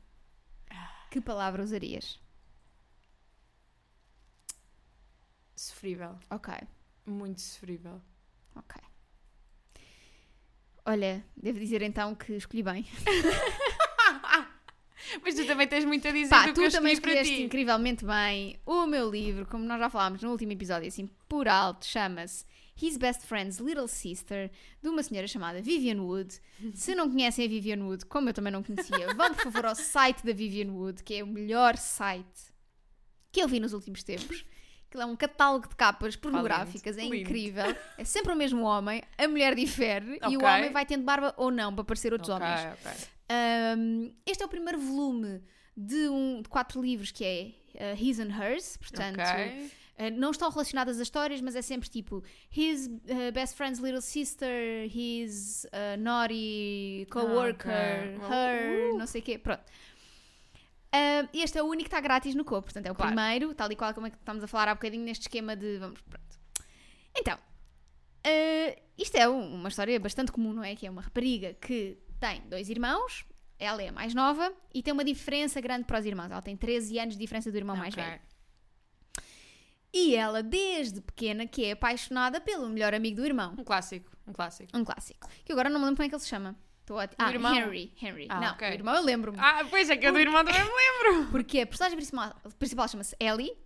que 1.12 1.20
palavra 1.20 1.62
usarias? 1.62 2.18
Sofrível. 5.58 6.18
Ok, 6.30 6.54
Muito 7.06 7.42
sofrível. 7.42 8.02
ok. 8.56 8.82
Olha, 10.86 11.26
devo 11.36 11.60
dizer 11.60 11.82
então 11.82 12.16
que 12.16 12.34
escolhi 12.34 12.64
bem. 12.64 12.86
Mas 15.24 15.36
tu 15.36 15.46
também 15.46 15.68
tens 15.68 15.86
muito 15.86 16.08
a 16.08 16.12
dizer 16.12 16.30
Pá, 16.30 16.42
do 16.44 16.48
que 16.48 16.54
tu 16.54 16.62
eu 16.62 16.72
também 16.72 16.94
escolheste 16.94 17.42
incrivelmente 17.42 18.06
bem 18.06 18.60
o 18.66 18.86
meu 18.86 19.10
livro, 19.10 19.46
como 19.46 19.64
nós 19.66 19.80
já 19.80 19.90
falámos 19.90 20.22
no 20.22 20.32
último 20.32 20.52
episódio, 20.52 20.88
assim, 20.88 21.10
por 21.28 21.48
alto, 21.48 21.86
chama-se 21.86 22.46
His 22.82 22.98
Best 22.98 23.26
Friend's 23.26 23.58
Little 23.58 23.88
Sister, 23.88 24.52
de 24.82 24.90
uma 24.90 25.04
senhora 25.04 25.28
chamada 25.28 25.62
Vivian 25.62 26.02
Wood. 26.02 26.40
Se 26.74 26.94
não 26.96 27.10
conhecem 27.10 27.46
a 27.46 27.48
Vivian 27.48 27.84
Wood, 27.86 28.06
como 28.06 28.30
eu 28.30 28.34
também 28.34 28.52
não 28.52 28.64
conhecia, 28.64 29.12
vão 29.16 29.34
por 29.34 29.44
favor 29.44 29.66
ao 29.66 29.76
site 29.76 30.26
da 30.26 30.34
Vivian 30.34 30.72
Wood, 30.72 31.04
que 31.04 31.16
é 31.16 31.24
o 31.24 31.28
melhor 31.28 31.78
site 31.78 32.54
que 33.32 33.42
eu 33.42 33.48
vi 33.48 33.60
nos 33.60 33.74
últimos 33.74 34.04
tempos. 34.04 34.46
Aquilo 34.88 35.04
é 35.04 35.06
um 35.06 35.16
catálogo 35.16 35.68
de 35.68 35.76
capas 35.76 36.16
pornográficas, 36.16 36.98
é 36.98 37.02
lindo. 37.02 37.16
incrível. 37.16 37.76
É 37.98 38.04
sempre 38.06 38.32
o 38.32 38.36
mesmo 38.36 38.64
homem, 38.64 39.02
a 39.18 39.28
mulher 39.28 39.54
difere 39.56 40.20
e 40.30 40.38
o 40.38 40.44
homem 40.44 40.72
vai 40.72 40.86
tendo 40.86 41.04
barba 41.04 41.34
ou 41.38 41.52
não 41.52 41.74
para 41.76 41.84
parecer 41.84 42.14
outros 42.14 42.30
Ok, 42.30 42.46
homens. 42.46 42.78
ok. 42.86 42.92
Um, 43.78 44.14
este 44.26 44.42
é 44.42 44.46
o 44.46 44.50
primeiro 44.50 44.80
volume 44.80 45.42
de, 45.76 46.08
um, 46.08 46.42
de 46.42 46.48
quatro 46.50 46.82
livros 46.82 47.12
que 47.12 47.26
é 47.26 47.94
uh, 47.94 48.02
His 48.02 48.20
and 48.20 48.30
Hers, 48.32 48.78
portanto, 48.78 49.20
uh, 49.20 50.12
não 50.18 50.32
estão 50.32 50.50
relacionadas 50.50 50.96
as 50.96 51.02
histórias, 51.04 51.42
mas 51.42 51.54
é 51.58 51.62
sempre 51.62 51.90
tipo 51.90 52.24
His 52.56 52.88
uh, 52.88 53.32
best 53.34 53.56
friend's 53.58 53.80
little 53.80 54.02
sister, 54.02 54.88
his 54.90 55.66
uh, 55.66 56.00
naughty 56.00 57.06
coworker, 57.12 58.16
ok. 58.22 58.30
her, 58.32 58.94
Uh. 58.94 58.98
não 58.98 59.06
sei 59.06 59.20
o 59.20 59.24
quê, 59.26 59.38
pronto. 59.38 59.64
Um, 60.94 61.28
este 61.34 61.58
é 61.58 61.62
o 61.64 61.66
único 61.66 61.84
que 61.84 61.88
está 61.96 62.00
grátis 62.00 62.34
no 62.34 62.46
corpo, 62.46 62.66
portanto 62.68 62.86
é 62.86 62.92
o 62.92 62.96
Claro. 62.96 63.14
primeiro, 63.14 63.54
tal 63.54 63.72
e 63.72 63.76
qual 63.76 63.94
como 63.94 64.08
é 64.08 64.10
que 64.10 64.16
estamos 64.18 64.44
a 64.44 64.48
falar 64.48 64.70
há 64.70 64.74
bocadinho 64.76 65.04
neste 65.04 65.24
esquema 65.24 65.56
de 65.56 65.78
vamos, 65.80 66.00
pronto. 66.02 66.40
Então, 67.16 67.38
uh, 67.38 68.82
isto 68.98 69.16
é 69.16 69.28
um- 69.28 69.56
uma 69.56 69.70
história 69.70 70.00
bastante 70.00 70.32
comum, 70.32 70.54
não 70.54 70.64
é? 70.64 70.76
Que 70.76 70.88
é 70.88 70.90
uma 70.90 71.02
rapariga 71.02 71.54
que 71.56 71.98
tem 72.20 72.42
dois 72.48 72.70
irmãos, 72.70 73.26
ela 73.60 73.82
é 73.84 73.90
a 73.90 73.92
mais 73.92 74.14
nova 74.14 74.54
e 74.74 74.82
tem 74.82 74.94
uma 74.94 75.04
diferença 75.04 75.60
grande 75.60 75.84
para 75.86 76.00
os 76.00 76.06
irmãos. 76.06 76.32
Ela 76.32 76.42
tem 76.42 76.56
13 76.56 76.98
anos 77.00 77.16
de 77.16 77.20
diferença 77.20 77.52
do 77.52 77.58
irmão 77.58 77.76
mais 77.76 77.94
Ok. 77.94 78.04
velho. 78.04 78.22
E 79.94 80.16
ela, 80.16 80.44
desde 80.44 81.02
pequena, 81.02 81.48
que 81.48 81.66
é 81.66 81.72
apaixonada 81.72 82.40
pelo 82.40 82.70
melhor 82.70 82.94
amigo 82.94 83.18
do 83.18 83.26
irmão. 83.26 83.56
Um 83.58 83.64
clássico, 83.64 84.12
um 84.28 84.34
clássico. 84.34 84.78
Um 84.78 84.84
clássico. 84.84 85.28
Que 85.44 85.52
agora 85.52 85.70
não 85.70 85.80
me 85.80 85.86
lembro 85.86 85.98
como 85.98 86.06
é 86.06 86.10
que 86.10 86.16
ele 86.16 86.22
se 86.22 86.28
chama. 86.30 86.56
Estou 86.88 87.02
a... 87.02 87.10
Ah, 87.18 87.30
irmão? 87.30 87.54
Henry. 87.54 87.94
Henry. 88.02 88.28
Ah, 88.30 88.40
não, 88.40 88.52
ok. 88.54 88.70
o 88.70 88.74
irmão 88.74 88.96
eu 88.96 89.04
lembro-me. 89.04 89.38
Ah, 89.42 89.68
pois 89.70 89.90
é 89.90 89.98
que 89.98 90.08
eu 90.08 90.14
do 90.14 90.20
irmão 90.20 90.46
também 90.46 90.64
me 90.64 90.72
lembro. 90.72 91.28
Porque 91.32 91.60
a 91.60 91.68
personagem 91.68 91.98
principal, 91.98 92.34
principal 92.58 92.88
chama-se 92.88 93.14
Ellie 93.20 93.58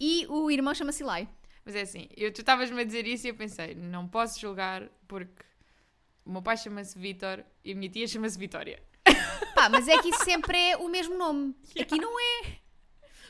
e 0.00 0.26
o 0.26 0.50
irmão 0.50 0.74
chama-se 0.74 1.02
Eli. 1.04 1.28
Mas 1.66 1.76
é 1.76 1.82
assim, 1.82 2.08
eu, 2.16 2.32
tu 2.32 2.40
estavas-me 2.40 2.80
a 2.80 2.84
dizer 2.84 3.06
isso 3.06 3.26
e 3.26 3.28
eu 3.28 3.34
pensei, 3.34 3.74
não 3.74 4.08
posso 4.08 4.40
julgar 4.40 4.88
porque 5.06 5.44
o 6.24 6.32
meu 6.32 6.40
pai 6.40 6.56
chama-se 6.56 6.98
Vitor 6.98 7.44
e 7.62 7.72
a 7.72 7.74
minha 7.74 7.90
tia 7.90 8.08
chama-se 8.08 8.38
Vitória. 8.38 8.82
Pá, 9.54 9.68
mas 9.68 9.86
é 9.86 9.98
que 9.98 10.08
isso 10.08 10.24
sempre 10.24 10.56
é 10.56 10.78
o 10.78 10.88
mesmo 10.88 11.18
nome. 11.18 11.54
Aqui 11.78 11.98
não 12.00 12.18
é. 12.18 12.54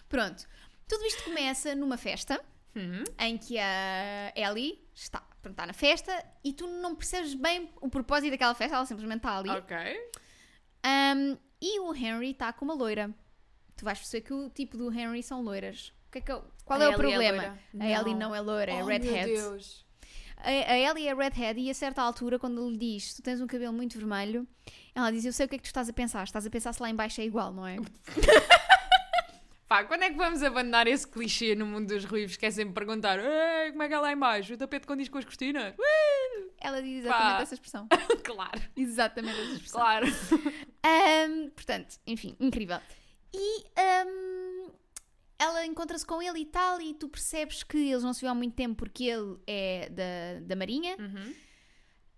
Pronto. 0.08 0.46
Tudo 0.86 1.04
isto 1.04 1.24
começa 1.24 1.74
numa 1.74 1.96
festa 1.96 2.40
Hum, 2.76 3.02
em 3.18 3.36
que 3.36 3.58
a 3.58 4.32
Ellie 4.36 4.80
está, 4.94 5.26
pronto, 5.40 5.54
está 5.54 5.66
na 5.66 5.72
festa 5.72 6.24
e 6.44 6.52
tu 6.52 6.66
não 6.66 6.94
percebes 6.94 7.34
bem 7.34 7.70
o 7.80 7.88
propósito 7.88 8.30
daquela 8.30 8.54
festa, 8.54 8.76
ela 8.76 8.86
simplesmente 8.86 9.18
está 9.18 9.36
ali. 9.38 9.50
ok. 9.50 9.76
Um, 10.86 11.36
e 11.60 11.80
o 11.80 11.94
Henry 11.94 12.30
está 12.30 12.52
com 12.52 12.64
uma 12.64 12.74
loira. 12.74 13.10
Tu 13.76 13.84
vais 13.84 13.98
perceber 13.98 14.22
que 14.26 14.32
o 14.32 14.48
tipo 14.50 14.76
do 14.76 14.92
Henry 14.92 15.22
são 15.22 15.42
loiras. 15.42 15.92
O 16.08 16.12
que 16.12 16.18
é 16.18 16.20
que 16.22 16.32
eu- 16.32 16.44
qual 16.64 16.80
A 16.80 16.84
é 16.84 16.88
o 16.88 16.90
Ellie 16.92 16.94
é 16.94 16.98
problema? 17.08 17.42
loira? 17.42 17.58
a 17.96 18.00
Ellie 18.00 18.14
não 18.14 18.34
é 18.34 18.40
loira, 18.40 18.72
é 18.72 18.82
oh, 18.82 18.86
redhead. 18.86 19.30
meu 19.30 19.50
Deus. 19.52 19.86
A, 20.38 20.48
a 20.48 20.78
Ellie 20.78 21.06
é 21.08 21.14
redhead 21.14 21.60
e 21.60 21.70
a 21.70 21.74
certa 21.74 22.00
altura, 22.02 22.38
quando 22.38 22.66
ele 22.66 22.76
diz 22.78 23.14
tu 23.14 23.22
tens 23.22 23.40
um 23.40 23.46
cabelo 23.46 23.72
muito 23.74 23.98
vermelho, 23.98 24.46
ela 24.94 25.10
diz: 25.10 25.24
Eu 25.24 25.32
sei 25.32 25.46
o 25.46 25.48
que 25.48 25.56
é 25.56 25.58
que 25.58 25.64
tu 25.64 25.66
estás 25.66 25.88
a 25.88 25.92
pensar. 25.92 26.24
Estás 26.24 26.46
a 26.46 26.50
pensar 26.50 26.72
se 26.72 26.82
lá 26.82 26.88
em 26.90 26.94
baixo 26.94 27.20
é 27.20 27.24
igual, 27.24 27.52
não 27.52 27.66
é? 27.66 27.76
Pá, 29.70 29.84
quando 29.84 30.02
é 30.02 30.10
que 30.10 30.16
vamos 30.16 30.42
abandonar 30.42 30.88
esse 30.88 31.06
clichê 31.06 31.54
no 31.54 31.64
mundo 31.64 31.94
dos 31.94 32.04
ruivos 32.04 32.36
que 32.36 32.44
é 32.44 32.50
sempre 32.50 32.74
perguntar 32.74 33.20
como 33.70 33.84
é 33.84 33.86
que 33.86 33.94
é 33.94 34.00
lá 34.00 34.12
em 34.12 34.18
baixo? 34.18 34.52
O 34.52 34.56
tapete 34.56 34.84
condiz 34.84 35.08
com 35.08 35.16
as 35.16 35.24
cortinas? 35.24 35.76
Ela 36.60 36.82
diz 36.82 37.04
exatamente 37.04 37.36
Pá. 37.36 37.42
essa 37.42 37.54
expressão. 37.54 37.86
claro, 38.24 38.60
Exatamente 38.76 39.40
essa 39.40 39.52
expressão. 39.52 39.80
claro. 39.80 40.06
Ahm, 40.82 41.50
portanto, 41.50 42.00
enfim, 42.04 42.34
incrível. 42.40 42.80
E 43.32 43.64
ahm, 43.78 44.72
ela 45.38 45.64
encontra-se 45.64 46.04
com 46.04 46.20
ele 46.20 46.40
e 46.40 46.46
tal, 46.46 46.80
e 46.80 46.92
tu 46.92 47.08
percebes 47.08 47.62
que 47.62 47.78
eles 47.78 48.02
não 48.02 48.12
se 48.12 48.22
viram 48.22 48.32
há 48.32 48.34
muito 48.34 48.56
tempo 48.56 48.74
porque 48.74 49.04
ele 49.04 49.38
é 49.46 49.88
da, 49.88 50.46
da 50.48 50.56
Marinha. 50.56 50.96
Uhum. 50.98 51.32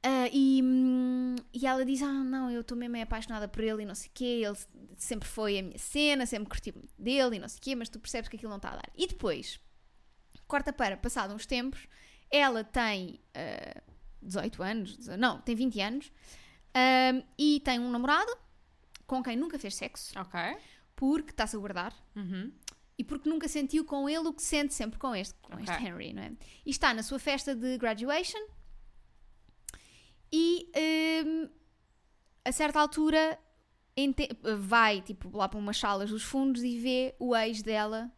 Ah, 0.04 0.28
e, 0.32 0.60
hum, 0.62 1.36
e 1.52 1.66
ela 1.66 1.84
diz: 1.84 2.02
Ah, 2.02 2.12
não, 2.24 2.50
eu 2.50 2.62
estou 2.62 2.76
mesmo 2.76 3.00
apaixonada 3.00 3.46
por 3.46 3.62
ele 3.62 3.82
e 3.82 3.86
não 3.86 3.94
sei 3.94 4.08
o 4.08 4.12
quê. 4.12 4.42
Ele 4.44 4.56
sempre 4.96 5.28
foi 5.28 5.58
a 5.58 5.62
minha 5.62 5.78
cena, 5.78 6.26
sempre 6.26 6.48
curti 6.48 6.72
muito 6.72 6.92
dele 6.98 7.36
e 7.36 7.38
não 7.38 7.48
sei 7.48 7.58
o 7.58 7.62
quê, 7.62 7.74
mas 7.76 7.88
tu 7.88 7.98
percebes 8.00 8.28
que 8.28 8.36
aquilo 8.36 8.50
não 8.50 8.56
está 8.56 8.70
a 8.70 8.76
dar. 8.76 8.90
E 8.96 9.06
depois, 9.06 9.60
corta 10.46 10.72
para, 10.72 10.96
passado 10.96 11.34
uns 11.34 11.46
tempos, 11.46 11.86
ela 12.30 12.64
tem 12.64 13.20
ah, 13.34 13.80
18 14.20 14.62
anos, 14.62 14.96
19 14.96 15.20
não, 15.20 15.40
tem 15.40 15.54
20 15.54 15.80
anos, 15.80 16.12
ah, 16.74 17.24
e 17.38 17.60
tem 17.60 17.78
um 17.78 17.90
namorado 17.90 18.36
com 19.06 19.22
quem 19.22 19.36
nunca 19.36 19.58
fez 19.58 19.74
sexo, 19.76 20.18
porque 20.96 21.30
está-se 21.30 21.54
a 21.54 21.58
guardar. 21.58 21.94
Uhum. 22.16 22.52
E 22.98 23.04
porque 23.04 23.28
nunca 23.28 23.48
sentiu 23.48 23.84
com 23.84 24.08
ele 24.08 24.28
o 24.28 24.32
que 24.32 24.42
sente 24.42 24.74
sempre 24.74 24.98
com 24.98 25.14
este, 25.14 25.34
com 25.40 25.54
Ok. 25.54 25.64
este 25.64 25.84
Henry, 25.84 26.12
não 26.12 26.22
é? 26.22 26.32
E 26.64 26.70
está 26.70 26.92
na 26.94 27.02
sua 27.02 27.18
festa 27.18 27.54
de 27.54 27.78
graduation 27.78 28.38
e 30.32 30.70
hum, 31.26 31.48
a 32.44 32.52
certa 32.52 32.80
altura 32.80 33.38
vai 34.58 35.00
tipo 35.02 35.36
lá 35.36 35.48
para 35.48 35.58
umas 35.58 35.76
salas 35.76 36.10
dos 36.10 36.22
fundos 36.22 36.62
e 36.62 36.78
vê 36.78 37.14
o 37.18 37.36
ex 37.36 37.62
dela 37.62 38.10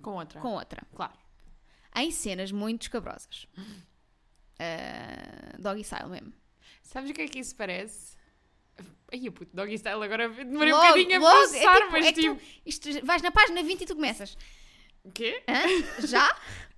Com 0.00 0.12
outra. 0.12 0.40
com 0.40 0.52
outra. 0.52 0.86
Claro. 0.94 1.12
Em 1.96 2.10
cenas 2.10 2.52
muito 2.52 2.82
escabrosas. 2.82 3.46
Uh, 4.58 5.58
doggy 5.60 5.84
style 5.84 6.08
mesmo. 6.08 6.32
Sabes 6.82 7.10
o 7.10 7.14
que 7.14 7.22
é 7.22 7.28
que 7.28 7.38
isso 7.40 7.54
parece? 7.56 8.16
Ai, 9.12 9.30
puto, 9.30 9.54
doggy 9.54 9.76
style, 9.78 10.02
agora 10.02 10.28
demorei 10.28 10.72
um 10.72 10.76
Logo, 10.76 10.86
bocadinho 10.88 11.16
a 11.16 11.20
logo, 11.20 11.50
pensar, 11.52 11.76
é 11.76 11.80
tipo- 11.80 11.92
mas 11.92 12.06
é 12.06 12.12
tipo... 12.12 12.34
tu- 12.36 12.42
isto, 12.64 13.04
vais 13.06 13.22
na 13.22 13.30
página 13.30 13.62
20 13.62 13.80
e 13.82 13.86
tu 13.86 13.94
começas. 13.94 14.36
O 15.04 15.10
quê? 15.10 15.42
Hã? 15.48 16.06
Já? 16.06 16.28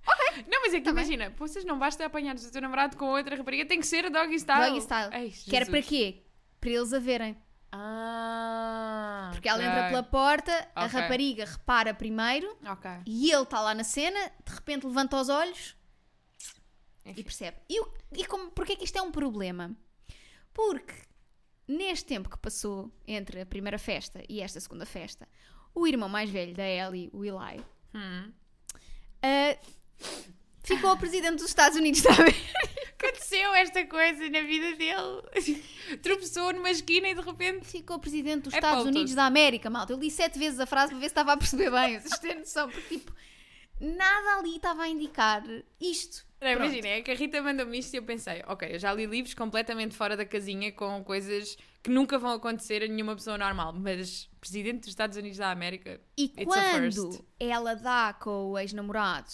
Não, 0.47 0.61
mas 0.61 0.73
é 0.73 0.77
que 0.79 0.83
Tá 0.85 0.93
bem. 0.93 1.03
imagina, 1.03 1.29
vocês 1.37 1.65
não 1.65 1.79
basta 1.79 2.05
apanhar 2.05 2.35
o 2.35 2.51
teu 2.51 2.61
namorado 2.61 2.95
com 2.97 3.05
outra 3.05 3.35
rapariga, 3.35 3.65
tem 3.65 3.79
que 3.79 3.87
ser 3.87 4.07
doggy 4.11 4.35
style. 4.39 4.65
Doggy 4.69 4.81
style. 4.81 5.09
Ai, 5.13 5.29
Que 5.31 5.55
era 5.55 5.65
para 5.65 5.81
quê? 5.81 6.23
Para 6.59 6.69
eles 6.69 6.93
a 6.93 6.99
verem. 6.99 7.35
Ah, 7.71 9.29
Porque 9.33 9.47
ela 9.49 9.59
ok. 9.59 9.69
entra 9.69 9.87
pela 9.87 10.03
porta, 10.03 10.69
a 10.75 10.85
Ok. 10.85 10.99
rapariga 10.99 11.45
repara 11.45 11.93
primeiro 11.93 12.55
Ok. 12.67 12.91
e 13.05 13.31
ele 13.31 13.43
está 13.43 13.59
lá 13.61 13.73
na 13.73 13.83
cena, 13.83 14.19
de 14.45 14.53
repente 14.53 14.85
levanta 14.85 15.19
os 15.19 15.27
olhos 15.29 15.75
Enfim. 17.05 17.19
e 17.19 17.23
percebe. 17.23 17.57
E, 17.69 17.81
e 18.13 18.25
como, 18.25 18.51
porquê 18.51 18.75
que 18.75 18.85
isto 18.85 18.97
é 18.97 19.01
um 19.01 19.11
problema? 19.11 19.75
Porque 20.53 20.93
neste 21.67 22.05
tempo 22.05 22.29
que 22.29 22.37
passou 22.37 22.91
entre 23.07 23.41
a 23.41 23.45
primeira 23.45 23.79
festa 23.79 24.21
e 24.29 24.39
esta 24.41 24.59
segunda 24.59 24.85
festa, 24.85 25.27
o 25.73 25.87
irmão 25.87 26.07
mais 26.07 26.29
velho 26.29 26.53
da 26.53 26.63
Ellie, 26.67 27.09
o 27.11 27.25
Eli, 27.25 27.63
Hum. 27.95 28.31
ah, 29.23 29.57
ficou 30.63 30.97
presidente 30.97 31.37
dos 31.37 31.47
Estados 31.47 31.77
Unidos 31.77 32.01
da 32.01 32.11
América. 32.11 32.55
Aconteceu 32.97 33.53
esta 33.55 33.85
coisa 33.85 34.29
na 34.29 34.41
vida 34.41 34.75
dele. 34.75 35.61
Tropeçou 36.01 36.53
numa 36.53 36.71
esquina 36.71 37.09
e 37.09 37.15
de 37.15 37.21
repente. 37.21 37.65
Ficou 37.65 37.99
presidente 37.99 38.43
dos 38.43 38.53
É 38.53 38.57
Estados. 38.57 38.85
Unidos 38.85 39.13
da 39.13 39.25
América, 39.25 39.69
malta. 39.69 39.93
Eu 39.93 39.99
li 39.99 40.09
sete 40.09 40.39
vezes 40.39 40.59
a 40.59 40.65
frase 40.65 40.89
para 40.89 40.99
ver 40.99 41.05
se 41.05 41.11
estava 41.11 41.33
a 41.33 41.37
perceber 41.37 41.69
bem. 41.71 41.99
Vocês 41.99 42.19
têm 42.19 42.39
noção? 42.39 42.69
Porque, 42.69 42.97
tipo, 42.97 43.13
nada 43.79 44.39
ali 44.39 44.55
estava 44.55 44.83
a 44.83 44.87
indicar 44.87 45.43
isto. 45.79 46.25
Não, 46.41 46.51
imagina, 46.51 46.87
é 46.87 47.01
que 47.01 47.11
a 47.11 47.15
Rita 47.15 47.41
mandou-me 47.41 47.77
isto 47.79 47.93
e 47.93 47.97
eu 47.97 48.03
pensei, 48.03 48.43
ok, 48.47 48.75
eu 48.75 48.79
já 48.79 48.93
li 48.93 49.05
livros 49.05 49.33
completamente 49.33 49.95
fora 49.95 50.15
da 50.17 50.25
casinha 50.25 50.71
com 50.71 51.03
coisas 51.03 51.57
que 51.85 51.91
nunca 51.91 52.17
vão 52.17 52.31
acontecer 52.33 52.81
a 52.81 52.87
nenhuma 52.87 53.13
pessoa 53.15 53.37
normal, 53.37 53.71
mas 53.71 54.27
presidente 54.41 54.79
dos 54.79 54.89
Estados 54.89 55.15
Unidos 55.17 55.37
da 55.37 55.51
América. 55.51 56.01
E 56.17 56.23
It's 56.25 56.39
a 56.41 56.43
quando 56.45 56.91
first. 57.11 57.21
ela 57.39 57.75
dá 57.75 58.11
com 58.19 58.47
o 58.51 58.57
ex-namorado, 58.57 59.29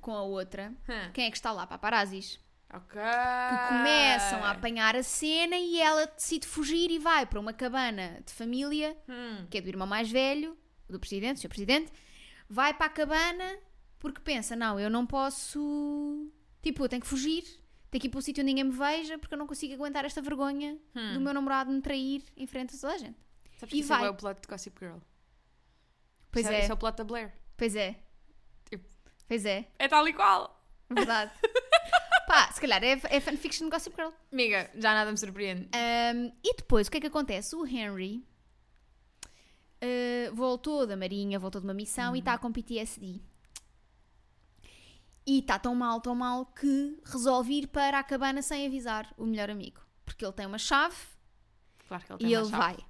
com 0.00 0.12
a 0.14 0.22
outra, 0.22 0.72
Hum. 0.88 1.10
quem 1.12 1.24
é 1.26 1.30
que 1.32 1.36
está 1.36 1.50
lá? 1.50 1.66
Paparazzis. 1.66 2.38
Ok. 2.72 3.00
Que 3.00 3.68
começam 3.68 4.44
a 4.44 4.50
apanhar 4.52 4.94
a 4.94 5.02
cena 5.02 5.56
e 5.56 5.80
ela 5.80 6.06
decide 6.06 6.46
fugir 6.46 6.88
e 6.92 7.00
vai 7.00 7.26
para 7.26 7.40
uma 7.40 7.52
cabana 7.52 8.22
de 8.24 8.32
família, 8.32 8.96
Hum. 9.08 9.46
que 9.50 9.58
é 9.58 9.60
do 9.60 9.68
irmão 9.68 9.86
mais 9.86 10.08
velho, 10.08 10.56
do 10.88 11.00
presidente, 11.00 11.38
do 11.38 11.40
seu 11.40 11.50
presidente, 11.50 11.90
vai 12.48 12.72
para 12.74 12.86
a 12.86 12.90
cabana 12.90 13.58
porque 13.98 14.20
pensa, 14.20 14.54
não, 14.54 14.78
eu 14.78 14.88
não 14.88 15.04
posso... 15.04 16.30
Tipo, 16.62 16.84
eu 16.84 16.88
tenho 16.88 17.02
que 17.02 17.08
fugir, 17.08 17.42
tenho 17.90 18.00
que 18.00 18.06
ir 18.06 18.10
para 18.10 18.18
um 18.18 18.22
sítio 18.22 18.42
onde 18.42 18.52
ninguém 18.52 18.64
me 18.64 18.70
veja 18.76 19.18
porque 19.18 19.34
eu 19.34 19.38
não 19.38 19.46
consigo 19.46 19.74
aguentar 19.74 20.04
esta 20.04 20.20
vergonha 20.22 20.78
Hum. 20.94 21.14
do 21.14 21.20
meu 21.20 21.32
namorado 21.32 21.70
me 21.70 21.80
trair 21.80 22.22
em 22.36 22.46
frente 22.46 22.74
a 22.76 22.78
toda 22.78 22.94
a 22.94 22.98
gente. 22.98 23.16
Sabes 23.58 23.72
E 23.72 23.76
que 23.76 23.78
isso 23.80 23.88
vai. 23.88 24.04
é 24.06 24.10
o 24.10 24.14
plot 24.14 24.40
de 24.40 24.46
Gossip 24.48 24.78
Girl? 24.78 24.98
Pois 26.30 26.44
Isso 26.44 26.54
é, 26.54 26.60
Isso 26.62 26.70
é 26.70 26.74
o 26.74 26.78
plot 26.78 26.96
da 26.96 27.04
Blair. 27.04 27.32
pois 27.56 27.74
é. 27.74 27.96
Tipo- 28.70 28.86
Pois 29.26 29.44
é, 29.44 29.68
É 29.78 29.88
tal 29.88 30.06
e 30.08 30.12
qual. 30.12 30.62
verdade. 30.90 31.32
Pá, 32.28 32.52
se 32.52 32.60
calhar 32.60 32.82
é, 32.84 33.00
é 33.04 33.20
fanfiction 33.20 33.64
de 33.66 33.70
Gossip 33.70 33.96
Girl. 33.96 34.10
Amiga, 34.30 34.70
já 34.74 34.92
nada 34.92 35.10
me 35.10 35.16
surpreende. 35.16 35.62
Um, 35.74 36.26
e 36.44 36.54
depois, 36.56 36.86
o 36.86 36.90
que 36.90 36.98
é 36.98 37.00
que 37.00 37.06
acontece? 37.06 37.56
O 37.56 37.66
Henry 37.66 38.22
uh, 39.82 40.34
voltou 40.34 40.86
da 40.86 40.94
Marinha, 40.96 41.38
voltou 41.38 41.60
de 41.60 41.66
uma 41.66 41.72
missão 41.74 42.14
e 42.14 42.18
está 42.18 42.36
com 42.38 42.52
PTSD. 42.52 43.20
E 45.30 45.40
está 45.40 45.58
tão 45.58 45.74
mal, 45.74 46.00
tão 46.00 46.14
mal 46.14 46.46
que 46.46 46.98
resolve 47.04 47.52
ir 47.52 47.66
para 47.66 47.98
a 47.98 48.02
cabana 48.02 48.40
sem 48.40 48.66
avisar 48.66 49.12
o 49.18 49.26
melhor 49.26 49.50
amigo. 49.50 49.80
Porque 50.04 50.24
ele 50.24 50.32
tem 50.32 50.46
uma 50.46 50.58
chave 50.58 50.96
Claro 51.86 52.02
que 52.04 52.12
ele 52.12 52.18
tem 52.20 52.28
e 52.30 52.36
uma 52.36 52.42
ele 52.42 52.50
chave. 52.50 52.62
vai. 52.76 52.86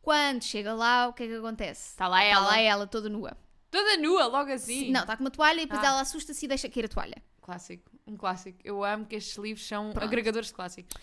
Quando 0.00 0.42
chega 0.42 0.72
lá, 0.72 1.08
o 1.08 1.12
que 1.12 1.24
é 1.24 1.26
que 1.26 1.34
acontece? 1.34 1.90
Está 1.90 2.08
lá 2.08 2.24
Está 2.24 2.36
ela. 2.38 2.46
lá 2.46 2.58
ela 2.58 2.86
toda 2.86 3.08
nua. 3.08 3.36
Toda 3.70 3.96
nua, 3.98 4.26
logo 4.26 4.50
assim. 4.52 4.90
Não, 4.90 5.00
está 5.02 5.16
com 5.16 5.24
uma 5.24 5.30
toalha 5.30 5.60
e 5.60 5.66
depois 5.66 5.82
Ah. 5.82 5.88
ela 5.88 6.00
assusta-se 6.00 6.46
e 6.46 6.48
deixa 6.48 6.68
cair 6.68 6.86
a 6.86 6.88
toalha. 6.88 7.22
Clássico. 7.42 7.90
Um 8.06 8.16
clássico. 8.16 8.58
Eu 8.64 8.82
amo 8.84 9.04
que 9.04 9.16
estes 9.16 9.36
livros 9.36 9.66
são 9.66 9.90
Pronto. 9.92 10.04
agregadores 10.04 10.48
de 10.48 10.54
clássicos. 10.54 10.96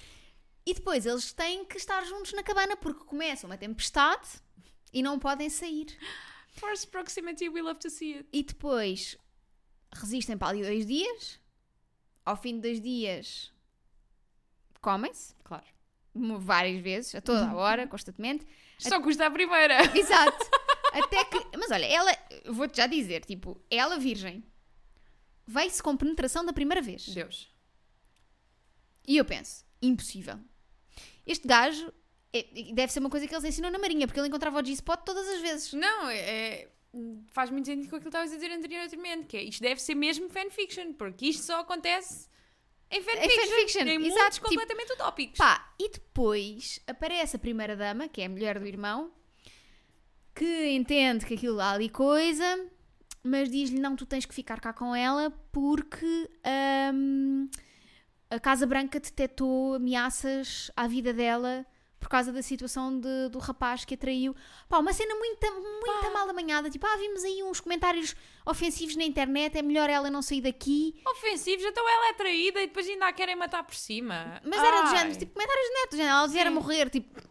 E 0.65 0.73
depois 0.73 1.05
eles 1.05 1.33
têm 1.33 1.65
que 1.65 1.77
estar 1.77 2.03
juntos 2.05 2.31
na 2.33 2.41
cabana 2.41 2.75
porque 2.77 3.03
começa 3.03 3.45
uma 3.45 3.57
tempestade 3.57 4.27
e 4.93 5.03
não 5.03 5.19
podem 5.19 5.49
sair. 5.49 5.85
Force 6.47 6.87
proximity, 6.87 7.49
we 7.49 7.61
love 7.61 7.79
to 7.79 7.89
see 7.89 8.15
it. 8.15 8.29
E 8.31 8.41
depois 8.43 9.17
resistem 9.99 10.37
para 10.37 10.49
ali 10.49 10.61
dois 10.63 10.85
dias. 10.85 11.39
Ao 12.25 12.35
fim 12.37 12.55
de 12.55 12.61
dois 12.61 12.81
dias 12.81 13.51
comem-se 14.81 15.33
Claro. 15.43 15.65
várias 16.39 16.81
vezes, 16.81 17.15
a 17.15 17.21
toda 17.21 17.47
a 17.49 17.55
hora, 17.55 17.87
constantemente. 17.87 18.45
Só 18.77 19.01
custa 19.01 19.25
a 19.27 19.31
primeira. 19.31 19.77
Exato. 19.97 20.45
Até 20.93 21.23
que. 21.25 21.57
Mas 21.57 21.71
olha, 21.71 21.85
ela. 21.85 22.11
Vou-te 22.47 22.77
já 22.77 22.87
dizer, 22.87 23.23
tipo, 23.25 23.59
ela 23.69 23.97
virgem. 23.97 24.43
Vai-se 25.45 25.81
com 25.83 25.95
penetração 25.97 26.45
da 26.45 26.53
primeira 26.53 26.81
vez. 26.81 27.07
Deus. 27.09 27.51
E 29.05 29.17
eu 29.17 29.25
penso, 29.25 29.65
impossível. 29.81 30.39
Este 31.25 31.45
gajo 31.47 31.91
é- 32.31 32.71
deve 32.73 32.91
ser 32.93 32.99
uma 32.99 33.09
coisa 33.09 33.27
que 33.27 33.33
eles 33.33 33.43
ensinam 33.43 33.69
na 33.69 33.77
Marinha, 33.79 34.07
porque 34.07 34.19
ele 34.19 34.27
encontrava 34.29 34.61
o 34.61 34.65
G-Spot 34.65 35.01
todas 35.03 35.27
as 35.27 35.41
vezes. 35.41 35.73
Não, 35.73 36.09
é, 36.09 36.17
é- 36.19 36.71
faz 37.27 37.49
muito 37.49 37.65
sentido 37.65 37.89
com 37.89 37.95
aquilo 37.95 38.11
que 38.11 38.17
estavas 38.17 38.31
a 38.31 38.35
dizer 38.35 38.51
anteriormente, 38.51 39.25
que 39.25 39.37
é 39.37 39.43
isto 39.43 39.61
deve 39.61 39.81
ser 39.81 39.95
mesmo 39.95 40.29
fanfiction, 40.29 40.93
porque 40.93 41.27
isto 41.27 41.43
só 41.43 41.61
acontece 41.61 42.27
em 42.91 43.01
fanfiction, 43.01 43.47
fanfiction, 43.47 43.81
em 43.87 43.97
mundos 43.97 44.15
exato, 44.15 44.35
tipo, 44.35 44.47
completamente 44.47 44.93
utópicos. 44.93 45.37
Pá, 45.37 45.73
e 45.79 45.89
depois 45.89 46.79
aparece 46.85 47.35
a 47.35 47.39
primeira 47.39 47.75
dama, 47.75 48.07
que 48.07 48.21
é 48.21 48.25
a 48.25 48.29
mulher 48.29 48.59
do 48.59 48.67
irmão, 48.67 49.11
que 50.35 50.69
entende 50.69 51.25
que 51.25 51.33
aquilo 51.33 51.59
há 51.59 51.71
ali 51.71 51.89
coisa, 51.89 52.69
mas 53.23 53.49
diz-lhe: 53.49 53.79
não, 53.79 53.95
tu 53.95 54.05
tens 54.05 54.25
que 54.25 54.35
ficar 54.35 54.59
cá 54.59 54.71
com 54.71 54.95
ela 54.95 55.31
porque 55.51 56.29
hum, 56.93 57.49
a 58.29 58.39
Casa 58.39 58.67
Branca 58.67 58.99
detectou 58.99 59.73
ameaças 59.75 60.69
à 60.75 60.87
vida 60.87 61.11
dela 61.11 61.65
por 62.03 62.09
causa 62.09 62.33
da 62.33 62.41
situação 62.41 62.99
de- 62.99 63.29
do 63.29 63.39
rapaz 63.39 63.85
que 63.85 63.93
a 63.93 63.97
traiu. 63.97 64.35
Pá, 64.67 64.77
uma 64.77 64.91
cena 64.91 65.15
muito, 65.15 65.39
muito 65.53 66.13
mal 66.13 66.29
amanhada. 66.29 66.69
Tipo, 66.69 66.85
ah, 66.85 66.97
vimos 66.97 67.23
aí 67.23 67.41
uns 67.41 67.61
comentários 67.61 68.13
ofensivos 68.45 68.95
na 68.97 69.03
internet, 69.05 69.57
é 69.57 69.61
melhor 69.61 69.89
ela 69.89 70.11
não 70.11 70.21
sair 70.21 70.41
daqui. 70.41 71.01
Ofensivos, 71.07 71.63
então 71.65 71.87
ela 71.89 72.09
é 72.09 72.13
traída 72.13 72.61
e 72.61 72.67
depois 72.67 72.87
ainda 72.87 73.07
a 73.07 73.13
querem 73.13 73.35
matar 73.37 73.63
por 73.63 73.73
cima. 73.75 74.41
Mas 74.45 74.61
era 74.61 74.81
de 74.81 74.87
Ai. 74.89 74.97
género, 74.97 75.17
tipo, 75.17 75.33
comentários 75.33 75.65
de 75.67 75.73
neto, 75.73 75.89
de 75.91 75.97
género, 75.97 76.15
ela 76.17 76.27
vier 76.27 76.45
a 76.47 76.49
Sim. 76.49 76.55
morrer, 76.55 76.89
tipo, 76.89 77.21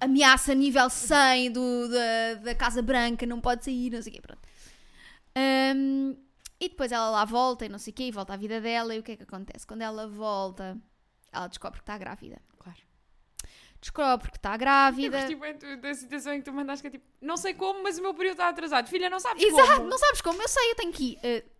ameaça 0.00 0.54
nível 0.54 0.88
100 0.88 1.50
do, 1.50 1.88
da, 1.88 2.34
da 2.44 2.54
Casa 2.54 2.80
Branca, 2.80 3.26
não 3.26 3.40
pode 3.40 3.64
sair, 3.64 3.90
não 3.90 4.00
sei 4.00 4.12
o 4.12 4.14
quê, 4.14 4.20
pronto. 4.22 4.48
Hum, 5.36 6.16
e 6.60 6.68
depois 6.68 6.92
ela 6.92 7.10
lá 7.10 7.24
volta 7.24 7.64
e 7.66 7.68
não 7.68 7.78
sei 7.78 7.90
o 7.90 7.94
quê, 7.94 8.04
e 8.04 8.10
volta 8.12 8.34
à 8.34 8.36
vida 8.36 8.60
dela, 8.60 8.94
e 8.94 8.98
o 8.98 9.02
que 9.02 9.12
é 9.12 9.16
que 9.16 9.22
acontece? 9.24 9.66
Quando 9.66 9.82
ela 9.82 10.06
volta, 10.06 10.76
ela 11.32 11.46
descobre 11.48 11.78
que 11.78 11.82
está 11.82 11.96
grávida. 11.98 12.40
Descobre 13.80 14.30
que 14.30 14.36
está 14.36 14.56
grávida. 14.56 15.16
gostei 15.18 15.36
bem 15.36 15.56
do- 15.56 15.76
da 15.80 15.94
situação 15.94 16.34
em 16.34 16.38
que 16.40 16.44
tu 16.44 16.52
mandaste 16.52 16.82
que 16.82 16.88
é 16.88 16.90
tipo, 16.98 17.04
não 17.20 17.36
sei 17.36 17.54
como, 17.54 17.82
mas 17.82 17.98
o 17.98 18.02
meu 18.02 18.12
período 18.12 18.32
está 18.34 18.48
atrasado. 18.48 18.88
Filha, 18.88 19.08
não 19.08 19.18
sabes 19.18 19.42
Exato, 19.42 19.76
como. 19.76 19.88
não 19.88 19.98
sabes 19.98 20.20
como? 20.20 20.42
Eu 20.42 20.48
sei, 20.48 20.70
eu 20.70 20.74
tenho 20.76 20.90
aqui 20.90 21.18
uh, 21.24 21.50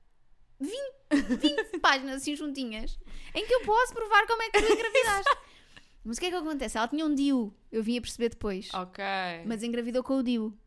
20, 0.61 1.39
20 1.39 1.79
páginas 1.81 2.17
assim 2.17 2.37
juntinhas 2.37 2.99
em 3.35 3.47
que 3.47 3.55
eu 3.55 3.63
posso 3.63 3.95
provar 3.95 4.27
como 4.27 4.43
é 4.43 4.51
que 4.51 4.61
tu 4.63 4.73
engravidaste. 4.73 5.37
Mas 6.05 6.17
o 6.17 6.21
que 6.21 6.27
é 6.27 6.31
que 6.31 6.37
acontece? 6.37 6.77
Ela 6.79 6.89
tinha 6.89 7.05
um 7.07 7.15
DIU, 7.15 7.55
eu 7.71 7.83
vim 7.83 7.97
a 7.99 8.01
perceber 8.01 8.31
depois. 8.31 8.69
Ok. 8.75 9.05
Mas 9.47 9.63
engravidou 9.63 10.03
com 10.03 10.17
o 10.19 10.23
Dio. 10.23 10.59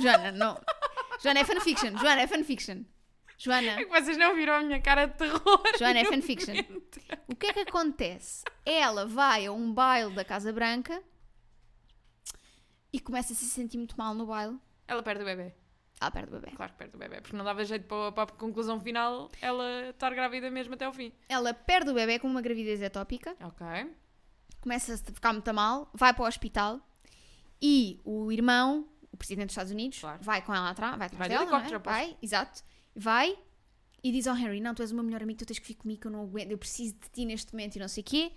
Joana, 0.00 0.32
não. 0.32 0.60
Joana 1.22 1.40
é 1.40 1.44
fanfiction. 1.44 1.96
Joana 1.98 2.22
é 2.22 2.26
fanfiction. 2.26 2.82
Joana, 3.42 3.80
É 3.80 3.84
que 3.84 3.90
vocês 3.90 4.18
não 4.18 4.34
viram 4.34 4.52
a 4.54 4.60
minha 4.62 4.80
cara 4.82 5.06
de 5.06 5.14
terror. 5.16 5.40
Joana 5.78 6.00
é 6.00 6.04
fanfiction. 6.04 6.54
momento. 6.54 7.00
O 7.26 7.34
que 7.34 7.46
é 7.46 7.52
que 7.54 7.60
acontece? 7.60 8.44
Ela 8.66 9.06
vai 9.06 9.46
a 9.46 9.52
um 9.52 9.72
baile 9.72 10.14
da 10.14 10.24
Casa 10.24 10.52
Branca 10.52 11.02
e 12.92 13.00
começa 13.00 13.32
a 13.32 13.36
se 13.36 13.46
sentir 13.46 13.78
muito 13.78 13.96
mal 13.96 14.14
no 14.14 14.26
baile. 14.26 14.58
Ela 14.86 15.02
perde 15.02 15.22
o 15.22 15.24
bebê. 15.24 15.54
Ela 16.00 16.10
perde 16.10 16.28
o 16.34 16.40
bebê. 16.40 16.50
Claro 16.56 16.72
que 16.72 16.78
perde 16.78 16.96
o 16.96 16.98
bebê. 16.98 17.20
Porque 17.20 17.36
não 17.36 17.44
dava 17.44 17.64
jeito 17.64 17.86
para, 17.86 18.12
para 18.12 18.22
a 18.24 18.36
conclusão 18.36 18.80
final 18.80 19.30
ela 19.40 19.90
estar 19.90 20.12
grávida 20.14 20.50
mesmo 20.50 20.74
até 20.74 20.84
ao 20.86 20.92
fim. 20.92 21.12
Ela 21.28 21.54
perde 21.54 21.90
o 21.90 21.94
bebê 21.94 22.18
com 22.18 22.26
uma 22.26 22.40
gravidez 22.42 22.80
etópica, 22.82 23.36
Ok. 23.42 23.66
começa 24.60 24.94
a 24.94 24.98
ficar 24.98 25.32
muito 25.32 25.52
mal, 25.54 25.88
vai 25.94 26.12
para 26.12 26.24
o 26.24 26.26
hospital 26.26 26.80
e 27.62 28.00
o 28.04 28.32
irmão, 28.32 28.88
o 29.12 29.16
presidente 29.16 29.46
dos 29.46 29.52
Estados 29.52 29.72
Unidos, 29.72 29.98
Claro. 30.00 30.18
vai 30.22 30.42
com 30.42 30.54
ela 30.54 30.70
atrás, 30.70 30.96
vai 30.96 31.06
atrás 31.06 31.18
Vai 31.18 31.28
de 31.28 31.34
dela, 31.44 31.60
não 31.68 31.76
é? 31.76 31.78
vai, 31.78 32.16
exato, 32.22 32.62
vai 32.94 33.36
e 34.02 34.10
diz 34.12 34.26
ao 34.26 34.36
Henry, 34.36 34.60
não, 34.60 34.74
tu 34.74 34.82
és 34.82 34.90
o 34.92 34.94
meu 34.94 35.04
melhor 35.04 35.22
amigo, 35.22 35.38
tu 35.38 35.46
tens 35.46 35.58
que 35.58 35.68
vir 35.68 35.74
comigo, 35.74 36.00
que 36.00 36.06
eu 36.06 36.10
não 36.10 36.22
aguento, 36.22 36.50
eu 36.50 36.58
preciso 36.58 36.94
de 36.94 37.08
ti 37.10 37.24
neste 37.24 37.52
momento 37.52 37.76
e 37.76 37.78
não 37.78 37.88
sei 37.88 38.00
o 38.02 38.04
quê. 38.04 38.32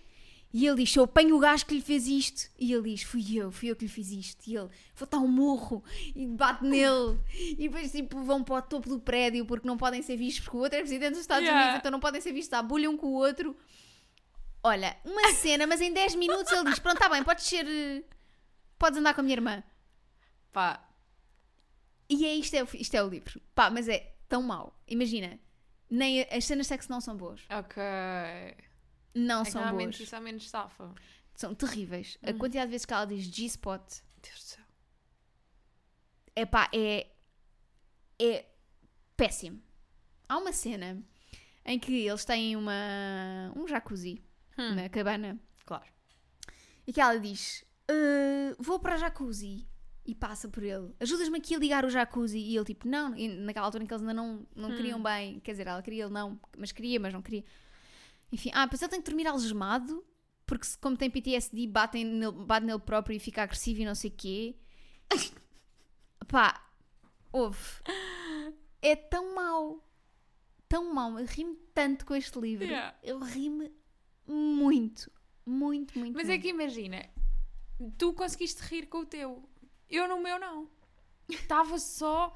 E 0.56 0.68
ele 0.68 0.84
diz: 0.84 0.96
Eu 0.96 1.06
apanho 1.06 1.36
o 1.36 1.39
gajo 1.39 1.66
que 1.66 1.74
lhe 1.74 1.82
fez 1.82 2.06
isto. 2.08 2.48
E 2.60 2.72
ele 2.72 2.92
diz: 2.92 3.02
Fui 3.02 3.24
eu, 3.36 3.52
fui 3.52 3.72
eu 3.72 3.76
que 3.76 3.86
lhe 3.86 3.89
fiz 3.92 4.12
isto. 4.12 4.46
E 4.46 4.56
ele: 4.56 4.70
Vou 4.96 5.08
dar 5.10 5.18
um 5.18 5.28
morro 5.28 5.84
e 6.16 6.28
bate 6.28 6.63
nele. 6.63 7.18
E 7.58 7.68
depois, 7.68 7.92
tipo, 7.92 8.22
vão 8.24 8.44
para 8.44 8.56
o 8.58 8.62
topo 8.62 8.88
do 8.88 9.00
prédio 9.00 9.48
porque 9.48 9.68
não 9.68 9.78
podem 9.78 10.04
ser 10.04 10.16
vistos, 10.16 10.44
porque 10.44 10.56
o 10.58 10.60
outro 10.60 10.78
é 10.78 10.82
presidente 10.82 11.13
dos 11.13 11.22
Estados 11.22 11.44
Yeah. 11.44 11.60
Unidos, 11.60 11.80
então 11.80 11.92
não 11.92 12.00
podem 12.00 12.22
ser 12.22 12.34
vistos. 12.34 12.54
Abulham 12.54 12.94
um 12.94 12.98
com 12.98 13.08
o 13.08 13.13
outro. 13.13 13.58
Olha, 14.62 14.96
uma 15.04 15.34
cena, 15.34 15.66
mas 15.66 15.82
em 15.82 15.92
10 15.92 16.13
minutos 16.16 16.52
ele 16.52 16.70
diz: 16.70 16.78
Pronto, 16.78 16.98
está 16.98 17.10
bem, 17.10 17.24
podes 17.24 17.46
ser. 17.46 17.66
eh, 17.68 18.04
Podes 18.78 19.00
andar 19.00 19.16
com 19.16 19.22
a 19.22 19.24
minha 19.24 19.36
irmã. 19.36 19.63
Pá, 20.52 20.88
E 22.08 22.26
é 22.28 22.36
isto, 22.36 22.54
é, 22.56 22.63
isto 22.76 22.94
é 22.94 23.04
o 23.04 23.10
livro. 23.10 23.42
Pá, 23.56 23.72
mas 23.72 23.88
é 23.88 24.12
tão 24.27 24.41
mau. 24.43 24.77
Imagina, 24.88 25.39
nem 25.89 26.21
as 26.31 26.45
cenas 26.45 26.65
de 26.65 26.69
sexo 26.69 26.89
não 26.91 27.01
são 27.01 27.15
boas. 27.15 27.41
ok. 27.49 27.81
Não 29.15 29.41
É 29.43 29.45
são 29.45 29.69
boas. 29.77 29.99
isso 29.99 30.15
é 30.15 30.19
menos 30.19 30.49
safa. 30.49 30.93
São 31.36 31.53
terríveis. 31.53 32.17
A 32.23 32.31
Hum. 32.31 32.38
quantidade 32.38 32.67
de 32.67 32.71
vezes 32.71 32.86
que 32.86 32.93
ela 32.93 33.05
diz 33.05 33.23
G-spot 33.25 33.81
Deus 34.21 34.36
do 34.36 34.41
céu. 34.43 34.63
é 36.36 36.45
pá, 36.45 36.69
é. 36.73 37.07
É 38.19 38.45
péssimo. 39.17 39.62
Há 40.29 40.38
uma 40.38 40.53
cena 40.53 41.03
em 41.65 41.79
que 41.79 42.05
eles 42.07 42.23
têm 42.25 42.55
uma, 42.55 43.51
um 43.55 43.67
jacuzzi 43.67 44.23
Hum, 44.57 44.75
na 44.75 44.88
cabana 44.89 45.39
Claro. 45.65 45.86
e 46.88 46.93
que 46.93 47.01
ela 47.01 47.19
diz: 47.19 47.63
"Ah, 47.89 48.55
Vou 48.59 48.79
para 48.79 48.95
o 48.95 48.97
jacuzzi. 48.97 49.67
E 50.06 50.13
passa 50.13 50.50
por 50.50 50.63
ele. 50.63 50.94
Ajudas-me 51.00 51.38
aqui 51.38 51.56
a 51.56 51.58
ligar 51.60 51.86
o 51.86 51.89
jacuzzi. 51.89 52.38
E 52.38 52.56
ele, 52.58 52.66
tipo, 52.66 52.88
não. 52.88 53.16
E 53.16 53.28
naquela 53.30 53.66
altura 53.68 53.84
em 53.84 53.88
que 53.88 53.94
eles 53.94 54.02
ainda 54.02 54.13
não, 54.13 54.46
não 54.56 54.70
Hum. 54.72 54.76
queriam 54.76 55.02
bem. 55.02 55.39
Quer 55.39 55.52
dizer, 55.52 55.68
ela 55.68 55.82
queria, 55.82 56.04
ele 56.04 56.13
não. 56.13 56.38
Mas 56.58 56.72
queria, 56.74 57.00
mas 57.00 57.13
não 57.13 57.22
queria. 57.22 57.44
Enfim, 58.32 58.52
ah, 58.54 58.66
depois 58.66 58.82
ele 58.82 58.92
tem 58.92 59.02
que 59.02 59.10
dormir 59.10 59.28
algemado. 59.28 60.04
Porque, 60.46 60.66
se- 60.66 60.78
como 60.78 60.98
tem 60.98 61.10
PTSD, 61.10 61.68
batem 61.68 62.04
nele, 62.04 62.34
bate 62.34 62.66
nele 62.66 62.80
próprio 62.80 63.16
e 63.16 63.20
fica 63.20 63.44
agressivo 63.44 63.80
e 63.82 63.86
não 63.86 63.96
sei 63.96 64.10
o 64.10 64.13
quê. 64.13 64.56
Pá, 66.28 66.62
ouve. 67.32 67.60
É 68.82 68.96
tão 68.96 69.34
mau. 69.36 69.88
Tão 70.68 70.94
mau. 70.94 71.18
Eu 71.20 71.26
ri-me 71.26 71.56
tanto 71.74 72.06
com 72.06 72.13
este 72.16 72.38
livro. 72.39 72.66
Yeah. 72.66 72.96
Eu 73.04 73.20
ri-me 73.20 73.72
muito. 74.28 75.12
Muito, 75.46 75.98
muito. 75.98 76.13
Mas 76.16 76.28
muito. 76.28 76.32
é 76.32 76.42
que 76.42 76.50
imagina, 76.50 77.06
tu 77.98 78.13
conseguiste 78.13 78.62
rir 78.63 78.88
com 78.88 79.00
o 79.00 79.06
teu. 79.06 79.48
Eu 79.95 80.08
no 80.08 80.19
meu 80.21 80.39
não. 80.39 80.67
Estava 81.29 81.77
só. 81.79 82.36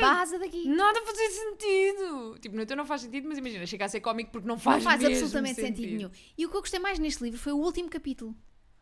Vaza 0.00 0.38
daqui. 0.38 0.66
Nada 0.68 1.02
fazia 1.02 1.30
sentido. 1.30 2.38
Tipo, 2.40 2.56
no 2.56 2.64
teu 2.64 2.76
não 2.76 2.86
faz 2.86 3.02
sentido, 3.02 3.28
mas 3.28 3.36
imagina, 3.38 3.66
chega 3.66 3.84
a 3.84 3.88
ser 3.88 4.00
cómico 4.00 4.30
porque 4.30 4.48
não 4.48 4.58
faz 4.58 4.82
não 4.82 4.90
faz 4.90 5.04
absolutamente 5.04 5.60
sentido. 5.60 5.96
nenhum. 5.96 6.10
E 6.38 6.46
o 6.46 6.50
que 6.50 6.56
eu 6.56 6.60
gostei 6.60 6.80
mais 6.80 6.98
neste 6.98 7.22
livro 7.22 7.38
foi 7.38 7.52
o 7.52 7.58
último 7.58 7.88
capítulo. 7.90 8.30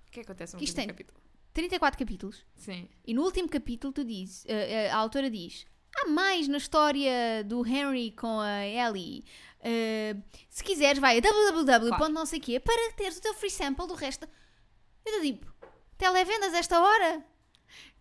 O 0.07 0.11
que 0.13 0.21
é 0.21 0.23
que 0.25 0.31
acontece 0.31 0.55
no 0.57 0.63
isto 0.63 0.71
último 0.73 0.87
tem- 0.87 0.89
capítulo? 0.89 1.21
34 1.53 1.99
capítulos. 1.99 2.45
Sim. 2.57 2.89
E 3.07 3.15
no 3.15 3.23
último 3.23 3.49
capítulo 3.49 3.93
tu 3.93 4.05
dizes, 4.05 4.45
eh, 4.47 4.87
eh, 4.87 4.91
a 4.91 4.97
autora 4.97 5.31
diz, 5.31 5.67
há 5.97 6.09
mais 6.09 6.47
na 6.49 6.59
história 6.59 7.43
do 7.45 7.67
Henry 7.67 8.11
com 8.13 8.41
a 8.41 8.65
Ellie. 8.67 9.25
Eh, 9.61 10.17
se 10.51 10.63
quiseres, 10.63 11.01
vai 11.01 11.19
a 11.19 11.21
www. 11.21 11.89
Claro. 11.89 12.13
não 12.13 12.27
sei 12.27 12.39
quê 12.41 12.61
para 12.61 12.93
teres 12.93 13.17
o 13.19 13.21
teu 13.23 13.35
free 13.35 13.51
sample 13.51 13.87
do 13.87 13.95
resto. 13.95 14.29
Eu 15.07 15.13
te 15.15 15.23
digo, 15.23 15.47
televendas 15.97 16.53
esta 16.55 16.81
hora? 16.81 17.25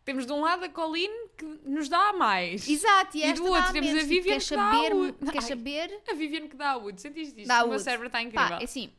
Temos 0.06 0.26
de 0.26 0.34
um 0.34 0.42
lado 0.42 0.66
a 0.66 0.70
Colleen 0.70 1.28
que 1.38 1.46
nos 1.64 1.88
dá 1.88 2.10
a 2.10 2.14
mais. 2.14 2.68
Exato, 2.68 3.16
e, 3.18 3.24
E 3.24 3.34
do 3.34 3.46
outro 3.46 3.72
temos 3.72 3.88
menos. 3.90 4.04
a 4.04 4.08
Tipo, 4.08 4.22
Vivian 4.24 4.40
que 4.40 4.56
dá 4.56 4.72
saber, 4.72 4.94
o- 4.96 5.14
queres 5.14 5.36
Ai. 5.44 5.50
saber? 5.50 6.02
A 6.10 6.14
Vivian 6.14 6.48
que 6.50 6.56
dá 6.58 6.70
a 6.72 6.78
Wood. 6.78 7.02
Sentiste 7.02 7.40
isto? 7.42 7.48
Dá 7.48 7.60
o 7.60 7.68
meu 7.68 7.72
Wood. 7.74 7.84
cérebro 7.84 8.08
está 8.08 8.22
incrível. 8.22 8.48
Pá, 8.50 8.60
é 8.60 8.64
assim, 8.66 8.92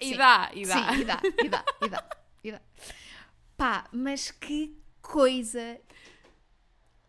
e 0.00 0.08
sim. 0.08 0.16
dá, 0.16 0.50
e 0.54 0.66
dá. 0.66 0.74
Sim, 0.92 1.00
e 1.00 1.04
dá, 1.04 1.20
e 1.42 1.48
dá, 1.48 1.64
e 1.82 1.88
dá, 1.88 2.08
e 2.44 2.52
dá. 2.52 2.60
Pá, 3.56 3.88
mas 3.92 4.30
que 4.30 4.76
coisa 5.02 5.80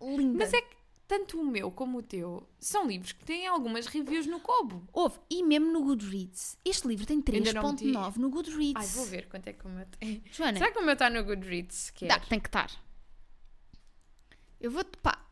linda. 0.01 0.37
Mas 0.45 0.53
é 0.53 0.61
que 0.61 0.76
tanto 1.07 1.39
o 1.39 1.45
meu 1.45 1.71
como 1.71 1.99
o 1.99 2.03
teu 2.03 2.47
são 2.59 2.85
livros 2.87 3.13
que 3.13 3.23
têm 3.23 3.47
algumas 3.47 3.85
reviews 3.87 4.25
no 4.27 4.39
Kobo. 4.41 4.87
Houve, 4.91 5.19
e 5.29 5.41
mesmo 5.41 5.71
no 5.71 5.81
Goodreads. 5.83 6.57
Este 6.65 6.87
livro 6.87 7.05
tem 7.05 7.23
Ainda 7.33 7.53
não 7.53 7.71
meti. 7.71 7.85
3.9 7.85 8.15
no 8.17 8.29
Goodreads. 8.29 8.75
Ai, 8.75 8.87
vou 8.87 9.05
ver 9.05 9.27
quanto 9.29 9.47
é 9.47 9.53
que 9.53 9.65
o 9.65 9.69
meu 9.69 9.85
tem. 9.85 10.23
Joana, 10.31 10.57
Será 10.57 10.71
que 10.71 10.79
o 10.79 10.83
meu 10.83 10.93
está 10.93 11.09
no 11.09 11.23
Goodreads? 11.23 11.91
Que 11.91 12.07
dá, 12.07 12.19
tem 12.19 12.39
que 12.39 12.49
estar. 12.49 12.69
Eu 14.59 14.69
vou-te, 14.71 14.97
pá, 14.97 15.25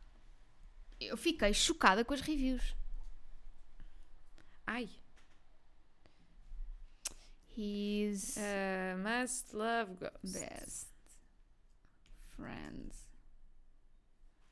eu 1.00 1.18
fiquei 1.18 1.54
chocada 1.54 2.06
com 2.06 2.14
as 2.14 2.22
reviews. 2.22 2.76
Ai. 4.66 4.90
His 7.58 8.36
Uh, 8.38 8.98
must 8.98 9.54
love 9.56 9.94
ghosts. 9.96 10.34
best 10.34 10.88
friend, 12.36 12.92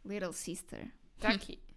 little 0.05 0.31
sister. 0.33 0.91
Está 1.15 1.29
Tá 1.29 1.35
aqui. 1.35 1.59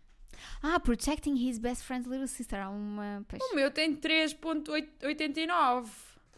Ah, 0.62 0.78
protecting 0.78 1.36
his 1.36 1.58
best 1.58 1.82
friend's 1.82 2.06
little 2.06 2.28
sister. 2.28 2.60
Há 2.60 2.68
uma... 2.68 3.24
pois. 3.28 3.42
o 3.42 3.54
meu 3.54 3.70
tem 3.70 3.96
3.89. 3.96 5.88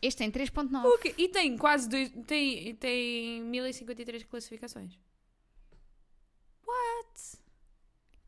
Este 0.00 0.18
tem 0.18 0.30
3.9. 0.30 0.84
O 0.86 0.98
quê? 0.98 1.14
E 1.18 1.28
tem 1.28 1.56
quase 1.56 1.88
dois, 1.88 2.10
tem, 2.26 2.74
tem 2.76 3.42
1053 3.42 4.24
classificações. 4.24 4.98
What? 6.64 7.38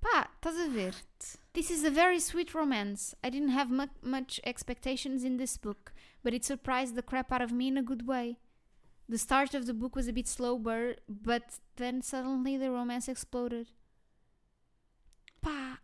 Pá, 0.00 0.30
estás 0.35 0.59
a 0.59 0.68
ver? 0.68 0.94
This 1.52 1.70
is 1.70 1.85
a 1.85 1.90
very 1.90 2.20
sweet 2.20 2.54
romance. 2.54 3.14
I 3.22 3.30
didn't 3.30 3.50
have 3.50 3.70
mu 3.72 3.87
much 4.02 4.40
expectations 4.44 5.22
in 5.24 5.37
this 5.37 5.56
book, 5.56 5.92
but 6.24 6.35
it 6.35 6.44
surprised 6.44 6.94
the 6.94 7.02
crap 7.02 7.30
out 7.33 7.42
of 7.42 7.52
me 7.52 7.68
in 7.68 7.76
a 7.76 7.83
good 7.83 8.06
way. 8.06 8.38
The 9.09 9.18
start 9.18 9.54
of 9.54 9.66
the 9.66 9.74
book 9.74 9.94
was 9.96 10.09
a 10.09 10.12
bit 10.12 10.28
slow, 10.28 10.59
but 10.59 11.59
then 11.76 12.02
suddenly 12.02 12.56
the 12.56 12.70
romance 12.70 13.09
exploded. 13.09 13.72
Pá, 15.40 15.81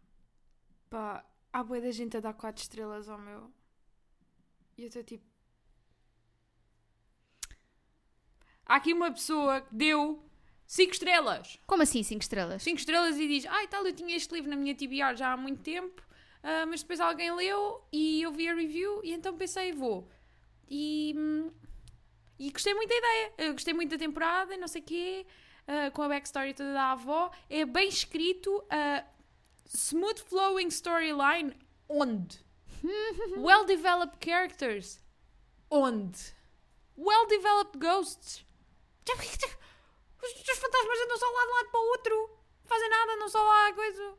Pá, 0.90 1.24
há 1.52 1.62
boa 1.62 1.80
da 1.80 1.90
gente 1.90 2.16
a 2.16 2.20
dar 2.20 2.34
4 2.34 2.62
estrelas 2.62 3.08
ao 3.08 3.18
meu. 3.18 3.50
E 4.76 4.82
eu 4.82 4.88
estou 4.88 5.02
tipo. 5.02 5.24
Há 8.64 8.76
aqui 8.76 8.92
uma 8.92 9.10
pessoa 9.12 9.60
que 9.60 9.74
deu 9.74 10.22
5 10.66 10.92
estrelas. 10.92 11.58
como 11.66 11.82
assim 11.82 12.02
5 12.02 12.20
estrelas? 12.22 12.62
5 12.62 12.78
estrelas 12.78 13.16
e 13.18 13.26
diz: 13.26 13.46
Ai, 13.46 13.66
tal, 13.68 13.86
eu 13.86 13.94
tinha 13.94 14.16
este 14.16 14.34
livro 14.34 14.50
na 14.50 14.56
minha 14.56 14.74
TBR 14.74 15.16
já 15.16 15.32
há 15.32 15.36
muito 15.36 15.62
tempo, 15.62 16.02
ah, 16.42 16.66
mas 16.66 16.82
depois 16.82 17.00
alguém 17.00 17.34
leu 17.34 17.84
e 17.92 18.22
eu 18.22 18.32
vi 18.32 18.48
a 18.48 18.54
review 18.54 19.00
e 19.04 19.12
então 19.12 19.36
pensei, 19.36 19.72
vou. 19.72 20.08
E, 20.68 21.14
hum, 21.16 21.50
e 22.38 22.50
gostei 22.50 22.74
muito 22.74 22.90
da 22.90 22.96
ideia. 22.96 23.32
Eu 23.38 23.52
gostei 23.52 23.74
muito 23.74 23.90
da 23.90 23.98
temporada 23.98 24.54
e 24.54 24.58
não 24.58 24.68
sei 24.68 24.82
o 24.82 24.84
quê, 24.84 25.26
ah, 25.66 25.90
com 25.90 26.02
a 26.02 26.08
backstory 26.08 26.54
toda 26.54 26.72
da 26.72 26.92
avó. 26.92 27.30
É 27.48 27.64
bem 27.64 27.88
escrito, 27.88 28.64
ah, 28.70 29.04
smooth 29.66 30.18
flowing 30.18 30.68
storyline. 30.70 31.54
Onde? 31.88 32.38
well 33.36 33.64
developed 33.64 34.20
characters. 34.20 35.00
Onde? 35.70 36.18
Well 36.96 37.26
developed 37.28 37.78
ghosts. 37.78 38.44
Os, 39.08 40.32
os 40.32 40.58
fantasmas 40.58 40.98
andam 41.04 41.16
só 41.18 41.26
lá 41.26 41.42
de 41.44 41.50
um 41.50 41.54
lado 41.54 41.70
para 41.70 41.80
o 41.80 41.88
outro. 41.90 42.30
Não 42.62 42.68
fazem 42.68 42.88
nada, 42.90 43.12
andam 43.12 43.28
só 43.28 43.42
lá 43.42 43.68
a 43.68 43.72
coisa. 43.74 44.14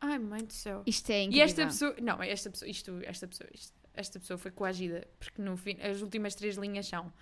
Ai, 0.00 0.18
mãe 0.18 0.44
do 0.44 0.52
céu. 0.52 0.82
Isto 0.86 1.10
é 1.10 1.20
E 1.20 1.24
incrível. 1.24 1.44
esta 1.44 1.64
pessoa. 1.66 1.96
Não, 2.00 2.22
esta 2.22 2.50
pessoa. 2.50 2.70
Isto, 2.70 3.00
esta 3.04 3.26
pessoa. 3.26 3.48
isto- 3.52 3.74
esta 3.94 4.18
pessoa 4.20 4.36
foi 4.38 4.50
coagida. 4.50 5.08
Porque 5.18 5.40
no 5.40 5.56
fim. 5.56 5.78
As 5.80 6.02
últimas 6.02 6.34
três 6.34 6.56
linhas 6.56 6.86
são. 6.86 7.12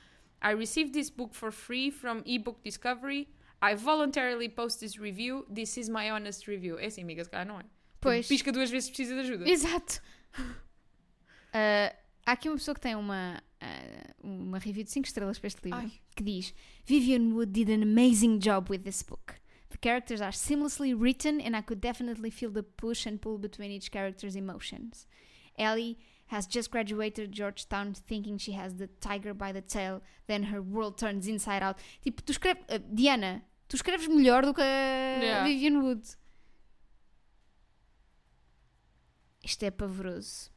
I 0.43 0.55
received 0.55 0.93
this 0.93 1.09
book 1.11 1.35
for 1.37 1.53
free 1.53 1.91
from 1.91 2.23
ebook 2.27 2.61
discovery. 2.65 3.29
I 3.63 3.75
voluntarily 3.77 4.49
post 4.49 4.81
this 4.81 4.99
review. 4.99 5.47
This 5.49 5.77
is 5.77 5.89
my 5.89 6.11
honest 6.11 6.49
review. 6.49 6.79
É 6.79 6.87
assim, 6.87 7.03
amiga, 7.03 7.23
se 7.23 7.31
calhar 7.31 7.47
não 7.47 7.61
é. 7.61 7.65
Pois. 8.01 8.27
Pisca 8.27 8.51
duas 8.51 8.69
vezes 8.71 8.91
precisa 8.91 9.15
de 9.15 9.21
ajuda. 9.21 9.49
Exato. 9.49 10.03
Ah, 11.55 11.95
há 12.25 12.33
aqui 12.33 12.49
uma 12.49 12.57
pessoa 12.57 12.75
que 12.75 12.81
tem 12.81 12.95
uma, 12.95 13.43
ah, 13.61 14.15
uma 14.23 14.59
review 14.59 14.85
de 14.85 14.91
5 14.91 15.07
estrelas 15.07 15.39
para 15.39 15.49
este 15.49 15.63
livro 15.63 15.81
Ai. 15.81 15.93
que 16.17 16.25
diz 16.25 16.55
Vivian 16.87 17.35
Wood 17.35 17.53
did 17.53 17.69
an 17.69 17.83
amazing 17.83 18.39
job 18.39 18.71
with 18.71 18.85
this 18.85 19.03
book. 19.03 19.35
The 19.69 19.77
characters 19.77 20.23
are 20.23 20.33
seamlessly 20.33 20.95
written 20.99 21.43
and 21.43 21.55
I 21.55 21.61
could 21.61 21.83
definitely 21.83 22.31
feel 22.31 22.51
the 22.51 22.63
push 22.63 23.07
and 23.07 23.19
pull 23.19 23.37
between 23.37 23.71
each 23.71 23.91
character's 23.91 24.35
emotions. 24.35 25.07
Ellie 25.59 25.99
has 26.29 26.47
just 26.47 26.71
graduated 26.71 27.33
Georgetown 27.33 27.93
thinking 27.93 28.39
she 28.39 28.53
has 28.53 28.77
the 28.77 28.87
tiger 29.01 29.35
by 29.35 29.53
the 29.53 29.61
tail, 29.61 30.01
then 30.27 30.45
her 30.45 30.63
world 30.63 30.97
turns 30.97 31.29
inside 31.29 31.63
out. 31.63 31.77
Tipo, 32.03 32.25
tu 32.25 32.33
escreves. 32.33 32.61
ah, 32.71 32.79
Diana, 32.95 33.43
tu 33.73 33.77
escreves 33.77 34.07
melhor 34.07 34.45
do 34.45 34.53
que 34.53 34.61
a 34.61 34.65
Yeah. 35.23 35.45
Vivian 35.47 35.81
Wood. 35.81 36.03
Isto 39.43 39.63
é 39.65 39.71
pavoroso. 39.71 40.51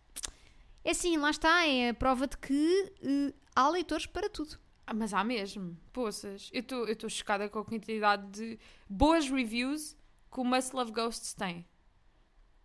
É 0.84 0.91
assim, 0.91 1.15
lá 1.17 1.30
está, 1.32 1.65
é 1.65 1.89
a 1.89 1.93
prova 1.93 2.28
de 2.28 2.38
que 2.38 2.93
eh, 3.01 3.34
há 3.56 3.69
leitores 3.69 4.06
para 4.06 4.30
tudo. 4.30 4.60
Ah, 4.86 4.93
mas 4.93 5.13
há 5.13 5.23
mesmo. 5.23 5.78
Poças. 5.93 6.49
Eu 6.54 6.60
estou 6.91 7.10
chocada 7.10 7.47
com 7.49 7.60
a 7.60 7.65
quantidade 7.65 8.28
de 8.32 8.60
boas 8.89 9.30
reviews 9.30 9.95
que 10.32 10.39
o 10.41 10.43
Must 10.43 10.75
Love 10.75 10.91
Ghosts 10.91 11.34
tem. 11.34 11.65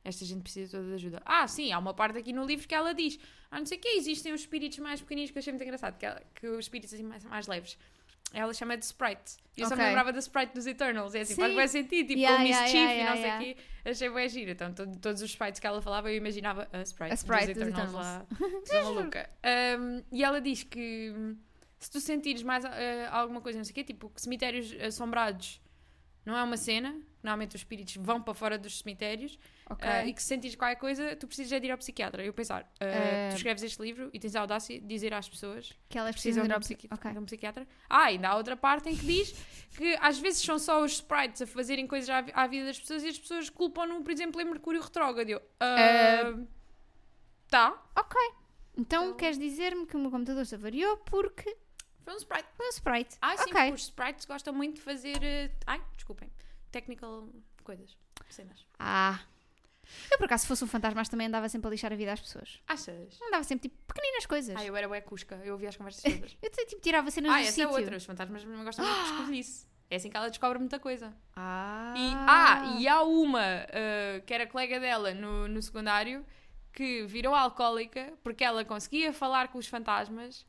Esta 0.03 0.25
gente 0.25 0.43
precisa 0.43 0.73
toda 0.79 0.89
de 0.89 0.95
ajuda. 0.95 1.23
Ah, 1.25 1.47
sim, 1.47 1.71
há 1.73 1.79
uma 1.79 1.95
parte 1.95 2.19
aqui 2.19 2.33
no 2.33 2.45
livro 2.45 2.67
que 2.67 2.75
ela 2.75 2.93
diz: 2.93 3.19
Ah, 3.51 3.59
não 3.61 3.67
sei 3.67 3.79
o 3.79 3.81
que, 3.81 3.89
existem 3.89 4.33
os 4.33 4.41
espíritos 4.41 4.79
mais 4.81 5.01
pequeninos 5.01 5.31
que 5.31 5.39
eu 5.39 5.41
achei 5.41 5.53
muito 5.53 5.63
engraçado, 5.63 5.97
que, 5.97 6.05
ela- 6.05 6.23
que 6.35 6.47
os 6.49 6.59
espíritos 6.65 6.93
assim 6.93 7.05
mais, 7.05 7.25
mais 7.25 7.47
leves. 7.47 7.79
Ela 8.33 8.55
chama 8.55 8.77
de 8.77 8.85
Sprite. 8.85 9.37
E 9.57 9.61
eu 9.63 9.69
só 9.69 9.75
me 9.77 9.83
lembrava 9.83 10.13
da 10.13 10.19
Sprite 10.21 10.55
dos 10.55 10.67
Eternals. 10.67 11.15
É 11.15 11.21
assim, 11.21 11.35
Sim. 11.35 11.41
faz 11.41 11.55
bem 11.55 11.69
sentido, 11.69 12.07
tipo 12.09 12.21
Yeah, 12.21 12.43
o 12.43 12.47
yeah, 12.47 12.63
Mischief 12.63 12.81
yeah, 12.83 12.95
e 12.95 13.05
não 13.05 13.15
yeah, 13.17 13.39
sei 13.41 13.53
o 13.53 13.55
quê. 13.55 13.63
Achei 13.91 14.11
bem 14.11 14.29
giro. 14.29 14.51
Então, 14.53 14.73
to- 14.73 14.99
todos 14.99 15.21
os 15.21 15.31
sprites 15.31 15.59
que 15.61 15.67
ela 15.67 15.83
falava, 15.83 16.11
eu 16.11 16.17
imaginava 16.17 16.69
a 16.73 16.83
Sprite, 16.83 17.13
A 17.13 17.15
Sprite 17.15 17.47
dos 17.55 17.55
dos 17.55 17.69
Eternals 17.69 17.93
lá. 17.93 18.27
Maluca. 18.85 19.31
Um, 19.81 20.03
e 20.13 20.23
ela 20.23 20.41
diz 20.41 20.63
que 20.63 21.13
hum, 21.17 21.37
se 21.79 21.91
tu 21.91 22.01
sentires 22.01 22.43
mais 22.43 22.65
eh, 22.65 23.09
alguma 23.11 23.41
coisa, 23.41 23.59
não 23.59 23.65
sei 23.65 23.73
o 23.73 23.75
quê, 23.75 23.83
tipo 23.85 24.09
que 24.11 24.21
cemitérios 24.23 24.73
assombrados 24.81 25.61
não 26.25 26.37
é 26.37 26.43
uma 26.43 26.57
cena, 26.57 26.95
normalmente 27.23 27.55
os 27.57 27.61
espíritos 27.61 27.97
vão 27.97 28.21
para 28.23 28.33
fora 28.35 28.57
dos 28.59 28.79
cemitérios, 28.79 29.39
Ok. 29.69 29.87
eh, 29.89 30.07
e 30.09 30.15
que 30.15 30.23
se 30.23 30.29
sentires 30.29 30.57
qualquer 30.57 30.77
coisa, 30.77 31.15
tu 31.17 31.27
precisas 31.27 31.53
é 31.53 31.61
de 31.61 31.67
ir 31.67 31.71
ao 31.71 31.79
psiquiatra. 31.79 32.25
Eu 32.25 32.33
pensar, 32.33 32.63
eh, 32.81 32.87
Eh, 32.87 33.29
tu 33.31 33.37
escreves 33.37 33.63
este 33.63 33.81
livro 33.83 34.09
e 34.13 34.19
tens 34.19 34.35
a 34.37 34.41
audácia 34.41 34.81
de 34.81 34.87
dizer 34.87 35.13
às 35.13 35.29
pessoas 35.29 35.73
que 35.89 35.99
elas 35.99 36.13
precisam 36.15 36.43
precisam 36.43 36.43
de 36.45 36.49
ir 36.49 36.53
um, 36.53 36.55
ao 36.57 36.61
psiqui- 36.61 36.89
Ok. 36.93 37.13
de 37.13 37.19
um 37.19 37.25
psiquiatra. 37.25 37.67
Ah, 37.89 38.05
ainda 38.05 38.29
há 38.29 38.37
outra 38.37 38.57
parte 38.57 38.89
em 38.89 38.97
que 38.97 39.05
diz 39.05 39.33
que 39.77 39.97
às 40.01 40.19
vezes 40.19 40.43
são 40.43 40.59
só 40.59 40.83
os 40.83 40.93
sprites 40.93 41.43
a 41.43 41.47
fazerem 41.47 41.87
coisas 41.87 42.09
à, 42.11 42.19
à 42.35 42.47
vida 42.47 42.67
das 42.67 42.79
pessoas 42.79 43.03
e 43.05 43.09
as 43.09 43.19
pessoas 43.19 43.51
culpam-no, 43.51 44.03
por 44.03 44.11
exemplo, 44.11 44.41
em 44.41 44.45
Mercúrio 44.45 44.81
retrógrado. 44.81 45.29
Eu, 45.29 45.43
ah, 45.61 46.35
Tá, 47.49 47.83
Ok. 47.97 48.17
Então 48.79 49.05
Então- 49.07 49.17
queres 49.17 49.37
dizer-me 49.39 49.85
que 49.87 49.97
o 49.97 49.99
meu 49.99 50.11
computador 50.11 50.47
se 50.47 50.55
avariou 50.55 50.97
porque 50.99 51.57
foi 52.05 52.15
um 52.15 52.17
sprite. 52.17 52.49
foi 52.57 52.67
um 52.67 52.71
sprite. 52.71 53.17
Ah, 53.21 53.37
sim, 53.37 53.43
ok. 53.51 53.53
porque 53.53 53.73
os 53.75 53.83
sprites 53.83 54.25
gostam 54.25 54.55
muito 54.55 54.77
de 54.77 54.81
fazer. 54.81 55.19
Ai, 55.67 55.83
desculpem. 55.97 56.31
Technical 56.71 57.29
coisas. 57.63 57.97
Cenas. 58.29 58.67
Ah. 58.79 59.21
Eu 60.11 60.19
por 60.19 60.27
acaso 60.27 60.43
se 60.43 60.49
fosse 60.49 60.63
um 60.63 60.67
fantasma 60.69 61.03
também 61.05 61.27
andava 61.27 61.49
sempre 61.49 61.69
a 61.69 61.71
lixar 61.71 61.93
a 61.93 61.97
vida 61.97 62.13
às 62.13 62.21
pessoas. 62.21 62.61
Achas? 62.67 63.21
Andava 63.23 63.43
sempre 63.43 63.69
tipo 63.69 63.83
pequeninas 63.87 64.27
coisas. 64.27 64.55
Ah, 64.57 64.65
eu 64.65 64.77
era 64.77 64.87
bué 64.87 65.01
cusca. 65.01 65.41
Eu 65.45 65.55
ouvia 65.55 65.69
as 65.69 65.77
conversas 65.77 66.03
todas. 66.15 66.37
Eu 66.41 66.51
tipo 66.51 66.81
tirava 66.81 67.11
cenas 67.11 67.33
ah, 67.33 67.35
do 67.35 67.41
essa 67.41 67.53
sítio. 67.53 67.65
é 67.65 67.69
outra. 67.69 67.97
Os 67.97 68.05
fantasmas 68.05 68.45
não 68.45 68.65
gostam 68.65 68.85
muito 68.85 69.03
de 69.03 69.11
escovilhice. 69.11 69.67
É 69.91 69.97
assim 69.97 70.09
que 70.09 70.17
ela 70.17 70.29
descobre 70.29 70.59
muita 70.59 70.79
coisa. 70.79 71.13
Ah. 71.35 71.95
E, 71.97 72.13
ah, 72.15 72.77
e 72.79 72.87
há 72.87 73.03
uma 73.03 73.43
eh, 73.43 74.23
que 74.25 74.33
era 74.33 74.47
colega 74.47 74.79
dela 74.79 75.13
no, 75.13 75.49
no 75.49 75.61
secundário 75.61 76.25
que 76.73 77.05
virou 77.07 77.35
alcoólica 77.35 78.13
porque 78.23 78.45
ela 78.45 78.65
conseguia 78.65 79.13
falar 79.13 79.49
com 79.49 79.59
os 79.59 79.67
fantasmas 79.67 80.47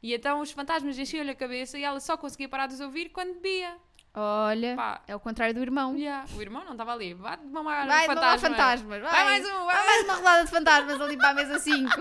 e 0.00 0.14
então 0.14 0.40
os 0.40 0.52
fantasmas 0.52 0.96
enchiam-lhe 0.96 1.30
a 1.30 1.34
cabeça 1.34 1.76
e 1.76 1.82
ela 1.82 1.98
só 1.98 2.16
conseguia 2.16 2.48
parar 2.48 2.68
de 2.68 2.74
os 2.74 2.80
ouvir 2.80 3.08
quando 3.08 3.34
bebia. 3.34 3.76
Olha, 4.16 4.76
Pá, 4.76 5.02
é 5.08 5.16
o 5.16 5.20
contrário 5.20 5.52
do 5.54 5.60
irmão. 5.60 5.96
yeah. 5.96 6.24
O 6.36 6.40
irmão 6.40 6.64
não 6.64 6.72
estava 6.72 6.92
ali. 6.92 7.14
Vai 7.14 7.36
de 7.36 7.46
mamar 7.46 7.84
Vai, 7.86 8.02
de 8.02 8.08
mamar 8.14 8.38
fantasma. 8.38 8.48
fantasmas. 8.50 9.02
Vai, 9.02 9.10
Vai 9.10 9.24
mais 9.24 9.44
um, 9.44 9.64
vai 9.64 9.76
Vai 9.76 9.86
mais 9.86 10.04
uma 10.04 10.14
rodada 10.14 10.44
de 10.44 10.50
fantasmas 10.50 11.00
ali 11.00 11.16
para 11.16 11.30
a 11.30 11.34
mesa 11.34 11.58
5. 11.58 11.90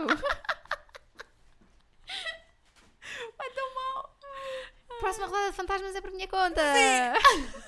Vai 3.37 3.49
tão 3.51 3.75
mal. 3.75 4.15
Próxima 4.99 5.25
rodada 5.25 5.49
de 5.49 5.55
fantasmas 5.55 5.95
é 5.95 6.01
por 6.01 6.11
minha 6.11 6.27
conta. 6.27 6.61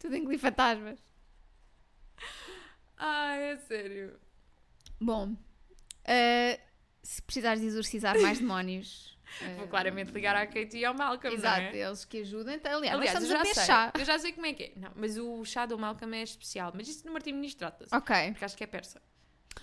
Tudo 0.00 0.16
engolir 0.16 0.40
fantasmas. 0.40 0.98
Ai, 2.98 3.52
é 3.52 3.56
sério. 3.56 4.18
Bom, 5.00 5.34
eh, 6.04 6.60
se 7.02 7.22
precisares 7.22 7.60
de 7.60 7.66
exorcizar 7.68 8.18
mais 8.20 8.38
demónios. 8.38 9.15
Eh, 9.40 9.54
Vou 9.56 9.66
claramente 9.68 10.12
ligar 10.12 10.34
à 10.36 10.46
Katie 10.46 10.80
e 10.80 10.84
ao 10.84 10.94
Malcolm, 10.94 11.34
Exato, 11.36 11.60
é? 11.60 11.76
eles 11.78 12.04
que 12.04 12.20
ajudam. 12.20 12.54
Então, 12.54 12.76
aliás, 12.78 12.96
Aliás, 12.96 13.14
eu 13.16 13.22
estamos 13.22 13.30
a 13.30 13.32
já, 13.32 13.38
beber 13.42 13.54
sei, 13.54 13.64
chá. 13.64 13.92
eu 13.98 14.04
já 14.04 14.18
sei 14.18 14.32
como 14.32 14.46
é 14.46 14.52
que 14.52 14.62
é. 14.64 14.72
Não, 14.76 14.90
mas 14.96 15.16
o 15.18 15.44
chá 15.44 15.66
do 15.66 15.78
Malcolm 15.78 16.14
é 16.16 16.22
especial. 16.22 16.72
Mas 16.74 16.88
isso 16.88 17.06
no 17.06 17.12
Martim 17.12 17.32
Ministro 17.32 17.58
trata-se. 17.60 17.94
Ok. 17.94 18.30
Porque 18.32 18.44
acho 18.44 18.56
que 18.56 18.64
é 18.64 18.66
persa. 18.66 19.00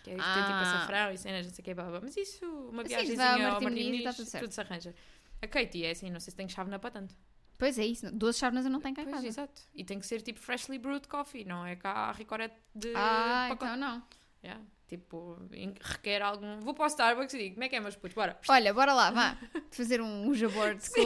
Que 0.03 0.11
é, 0.11 0.13
tem 0.15 0.23
tipo 0.23 0.23
Ah. 0.23 0.61
açafrão 0.61 1.11
e 1.13 1.17
cenas, 1.17 1.45
não 1.45 1.53
sei 1.53 1.61
o 1.61 1.65
que, 1.65 1.73
blá, 1.73 1.83
blá. 1.85 1.99
Mas 2.01 2.17
isso, 2.17 2.45
uma 2.45 2.83
vai 2.83 3.43
ao 3.45 3.61
Martim 3.61 3.91
está 3.95 4.13
tudo 4.13 4.31
tudo 4.39 4.51
se 4.51 4.61
arranja. 4.61 4.95
A 5.41 5.47
Katie 5.47 5.85
é 5.85 5.91
assim, 5.91 6.09
não 6.09 6.19
sei 6.19 6.31
se 6.31 6.37
tem 6.37 6.47
chave 6.47 6.69
na 6.69 6.79
para 6.79 6.91
tanto. 6.91 7.15
Pois 7.57 7.77
é 7.77 7.85
isso. 7.85 8.11
12 8.11 8.39
chávenas 8.39 8.65
eu 8.65 8.71
não 8.71 8.81
tenho 8.81 8.95
cá 8.95 9.01
em 9.03 9.05
Pois, 9.05 9.15
casa. 9.17 9.27
exato. 9.27 9.61
E 9.73 9.83
tem 9.85 9.99
que 9.99 10.05
ser 10.05 10.21
tipo 10.21 10.39
freshly 10.39 10.77
brewed 10.79 11.07
coffee, 11.07 11.45
não 11.45 11.65
é 11.65 11.75
cá 11.75 11.91
a 11.91 12.11
ricorete 12.11 12.55
de 12.75 12.91
Ah, 12.95 13.45
pacote. 13.49 13.71
então 13.71 13.77
não. 13.77 14.03
Yeah. 14.43 14.61
Tipo, 14.97 15.39
requer 15.81 16.21
algum... 16.21 16.59
Vou 16.59 16.75
para 16.75 16.83
o 16.83 16.87
Starbucks 16.87 17.33
e 17.33 17.37
digo, 17.37 17.55
como 17.55 17.63
é 17.63 17.69
que 17.69 17.75
é, 17.75 17.79
meus 17.79 17.95
putos? 17.95 18.13
Bora. 18.13 18.39
Olha, 18.47 18.71
bora 18.71 18.93
lá, 18.93 19.09
vá. 19.09 19.37
Fazer 19.71 19.99
um 20.01 20.27
Uja 20.27 20.47
board 20.49 20.79
com... 20.91 21.03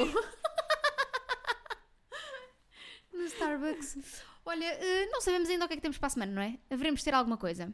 no 3.18 3.24
Starbucks. 3.24 4.24
Olha, 4.46 4.66
eh, 4.66 5.06
não 5.06 5.22
sabemos 5.22 5.50
ainda 5.50 5.64
o 5.64 5.68
que 5.70 5.76
é 5.76 5.78
que 5.78 5.82
temos 5.82 5.98
para 5.98 6.08
a 6.08 6.10
semana, 6.10 6.34
não 6.34 6.42
é? 6.42 6.58
Haveremos 6.70 7.02
ter 7.02 7.14
alguma 7.14 7.38
coisa. 7.38 7.74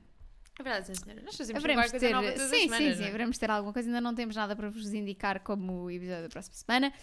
É 0.60 0.64
verdade, 0.64 0.96
senhora. 0.96 1.24
Nós 1.24 1.36
fazemos 1.36 1.64
Haveremos 1.64 1.92
ter. 1.92 2.12
nova 2.12 2.32
todas 2.32 2.50
sim, 2.52 2.56
as 2.56 2.62
semanas, 2.62 2.78
sim, 2.78 2.96
sim. 2.96 3.04
é? 3.04 3.08
Haveremos 3.08 3.38
ter 3.40 3.50
alguma 3.50 3.74
coisa. 3.74 3.90
Ainda 3.90 4.02
não 4.02 4.14
temos 4.14 4.36
nada 4.36 4.56
para 4.56 4.70
vos 4.70 4.94
indicar 4.94 5.40
como 5.40 5.86
o 5.86 5.92
episódio 5.92 6.24
da 6.24 6.30
próxima 6.30 6.56
semana. 6.56 6.94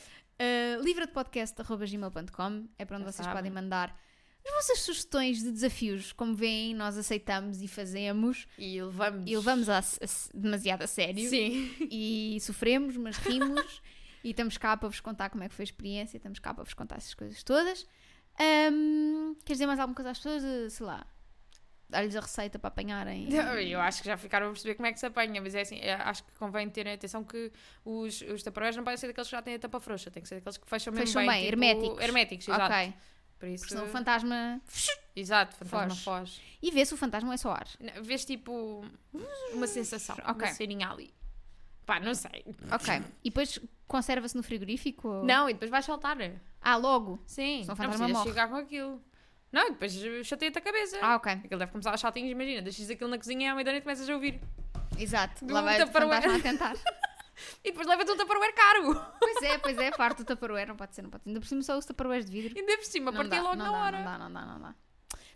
Uh, 0.40 0.83
livradepodcast.gmail.com 0.85 2.68
é 2.79 2.85
para 2.85 2.96
onde 2.96 3.07
Já 3.07 3.12
vocês 3.12 3.27
sabem. 3.27 3.35
podem 3.35 3.51
mandar 3.51 3.99
as 4.46 4.53
vossas 4.55 4.81
sugestões 4.81 5.42
de 5.42 5.50
desafios. 5.53 6.12
Como 6.12 6.35
veem, 6.35 6.74
nós 6.74 6.96
aceitamos 6.96 7.61
e 7.62 7.68
fazemos 7.68 8.46
E 8.59 8.83
levamos... 8.83 9.31
e 9.31 9.37
levamos 9.37 9.68
a, 9.68 9.79
a- 9.79 9.83
demasiado 10.35 10.83
a 10.83 10.87
sério 10.87 11.29
Sim. 11.29 11.70
e 11.90 12.38
sofremos, 12.40 12.96
mas 12.96 13.16
rimos 13.18 13.83
e 14.24 14.31
estamos 14.31 14.57
cá 14.59 14.76
para 14.76 14.88
vos 14.88 15.00
contar 15.00 15.31
como 15.31 15.44
é 15.44 15.48
que 15.48 15.55
foi 15.55 15.62
a 15.62 15.64
experiência, 15.64 16.16
estamos 16.16 16.38
cá 16.38 16.53
para 16.55 16.64
vos 16.64 16.74
contar 16.74 16.96
essas 16.96 17.14
coisas 17.14 17.42
todas. 17.42 17.87
Ahm, 18.38 19.35
queres 19.44 19.59
dizer 19.59 19.66
mais 19.66 19.79
alguma 19.79 19.94
coisa 19.94 20.11
às 20.11 20.18
pessoas? 20.18 20.42
Eh, 20.44 20.68
Sei 20.70 20.87
lá, 20.87 21.07
dar-lhes 21.88 22.14
a 22.16 22.20
receita 22.20 22.59
para 22.59 22.68
apanharem. 22.68 23.29
Eu 23.68 23.81
acho 23.81 24.00
que 24.03 24.07
já 24.09 24.16
ficaram 24.16 24.46
a 24.46 24.50
perceber 24.50 24.74
como 24.76 24.87
é 24.87 24.92
que 24.92 25.00
se 25.00 25.07
apanha, 25.07 25.40
mas 25.42 25.55
é 25.55 25.61
assim, 25.62 25.76
é- 25.81 25.94
acho 25.94 26.22
que 26.24 26.33
convém 26.38 26.68
terem 26.70 26.92
atenção 26.94 27.22
que 27.24 27.50
os, 27.85 28.22
os 28.22 28.42
taparoeiros 28.42 28.76
não 28.76 28.85
podem 28.85 28.96
ser 28.96 29.09
daqueles 29.09 29.29
que 29.29 29.33
já 29.37 29.42
têm 29.42 29.55
a 29.57 29.59
tampa 29.59 29.81
frouxa, 29.81 30.11
tem 30.11 30.22
que 30.22 30.29
ser 30.29 30.37
daqueles 30.37 30.57
que 30.57 30.66
fecham 30.70 30.92
mesmo 30.92 31.07
Fecham 31.09 31.20
bem, 31.22 31.29
bem, 31.31 31.40
tipo, 31.42 31.53
herméticos. 31.53 32.00
Herméticos, 32.00 32.48
exato. 32.48 32.72
Ok, 32.74 32.94
Por 33.40 33.48
isso, 33.48 33.62
porque 33.64 33.74
senão 33.74 33.87
o 33.88 33.90
fantasma. 33.90 34.61
exato, 35.16 35.57
fantasma 35.57 35.94
foge. 35.96 36.03
foge. 36.37 36.42
E 36.62 36.70
vê 36.70 36.85
se 36.85 36.94
o 36.94 36.96
fantasma 36.96 37.35
é 37.35 37.37
só 37.38 37.50
ar. 37.53 37.66
Não, 37.81 38.03
Vês 38.05 38.24
tipo 38.24 38.85
uma 39.53 39.66
sensação, 39.66 40.14
Ok. 40.29 40.46
uma 40.46 40.55
ceninha 40.55 40.90
ali. 40.90 41.12
Pá, 41.87 41.98
não 41.98 42.14
sei. 42.14 42.44
Ok. 42.70 43.03
E 43.24 43.31
depois 43.31 43.59
conserva-se 43.88 44.37
no 44.37 44.42
frigorífico? 44.42 45.09
ou- 45.09 45.24
Não, 45.24 45.48
e 45.50 45.55
depois 45.55 45.70
vais 45.70 45.85
saltar. 45.85 46.16
Ah, 46.61 46.76
logo. 46.76 47.20
Sim, 47.26 47.62
Senão 47.62 47.64
o 47.64 47.66
não 47.68 47.76
fantasma 47.76 47.88
precisas 48.07 48.12
morre. 48.12 48.29
chegar 48.29 48.48
com 48.48 48.57
aquilo. 48.57 49.03
Não, 49.50 49.66
e 49.66 49.70
depois 49.70 49.92
chateia-te 50.26 50.59
a 50.59 50.61
cabeça. 50.61 50.98
Ah, 51.03 51.16
ok. 51.16 51.33
Aquilo 51.33 51.59
deve 51.59 51.72
começar 51.72 51.92
a 51.92 51.96
chatinhos, 51.96 52.31
imagina, 52.31 52.62
deixas 52.62 52.88
aquilo 52.90 53.11
na 53.11 53.16
cozinha 53.18 53.46
e 53.46 53.48
à 53.50 53.55
meia-noite 53.55 53.83
começas 53.83 54.09
a 54.09 54.14
ouvir. 54.14 54.38
Exato. 54.98 55.44
Do 55.44 55.53
Lá 55.55 55.62
vai 55.62 55.83
o 55.83 55.87
fantasma 55.88 56.37
a 56.37 56.40
tentar. 56.40 56.74
E 57.64 57.70
depois 57.70 57.87
leva-te 57.87 58.11
um 58.11 58.16
Tupperware 58.16 58.55
caro. 58.55 58.94
Pois 59.18 59.42
é, 59.42 59.59
pois 59.59 59.79
é, 59.79 59.90
parte 59.90 60.18
do 60.18 60.24
Tupperware, 60.24 60.68
não 60.68 60.76
pode 60.76 60.94
ser, 60.94 61.03
não 61.03 61.11
pode 61.11 61.24
ser. 61.24 61.31
Ainda 61.31 61.40
por 61.40 61.46
cima 61.46 61.62
só 61.62 61.79
os 61.79 61.85
Tupperwares 61.85 62.26
de 62.26 62.33
vidro. 62.33 62.59
Ainda 62.59 62.76
por 62.76 62.85
cima, 62.85 63.12
partiu 63.12 63.42
logo 63.42 63.57
na 63.57 63.70
dá, 63.70 63.79
hora. 63.79 63.98
Não 63.98 64.05
dá, 64.05 64.18
não 64.18 64.33
dá, 64.33 64.46
não 64.46 64.61
dá. 64.61 64.74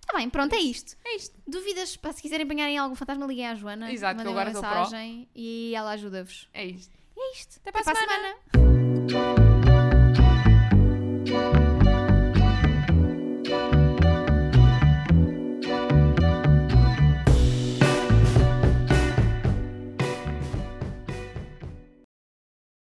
Está 0.01 0.19
bem, 0.19 0.29
pronto, 0.29 0.55
é 0.55 0.59
isto. 0.59 0.97
É 1.05 1.17
isto. 1.17 1.35
Dúvidas, 1.47 1.97
pá, 1.97 2.13
se 2.13 2.21
quiserem 2.21 2.45
apanharem 2.45 2.77
algum 2.77 2.95
fantasma, 2.95 3.25
liguem 3.27 3.47
à 3.47 3.55
Joana. 3.55 3.91
Exato, 3.91 4.19
mandem 4.19 4.35
uma 4.35 4.45
mensagem 4.45 5.29
e 5.35 5.73
ela 5.75 5.93
ajuda-vos. 5.93 6.49
É 6.53 6.65
isto. 6.65 6.95
É 7.17 7.33
isto. 7.33 7.61
Até, 7.65 7.71
Até 7.71 7.83
para 7.83 7.93
a 7.93 7.95
semana. 7.95 8.37
semana. 11.33 11.64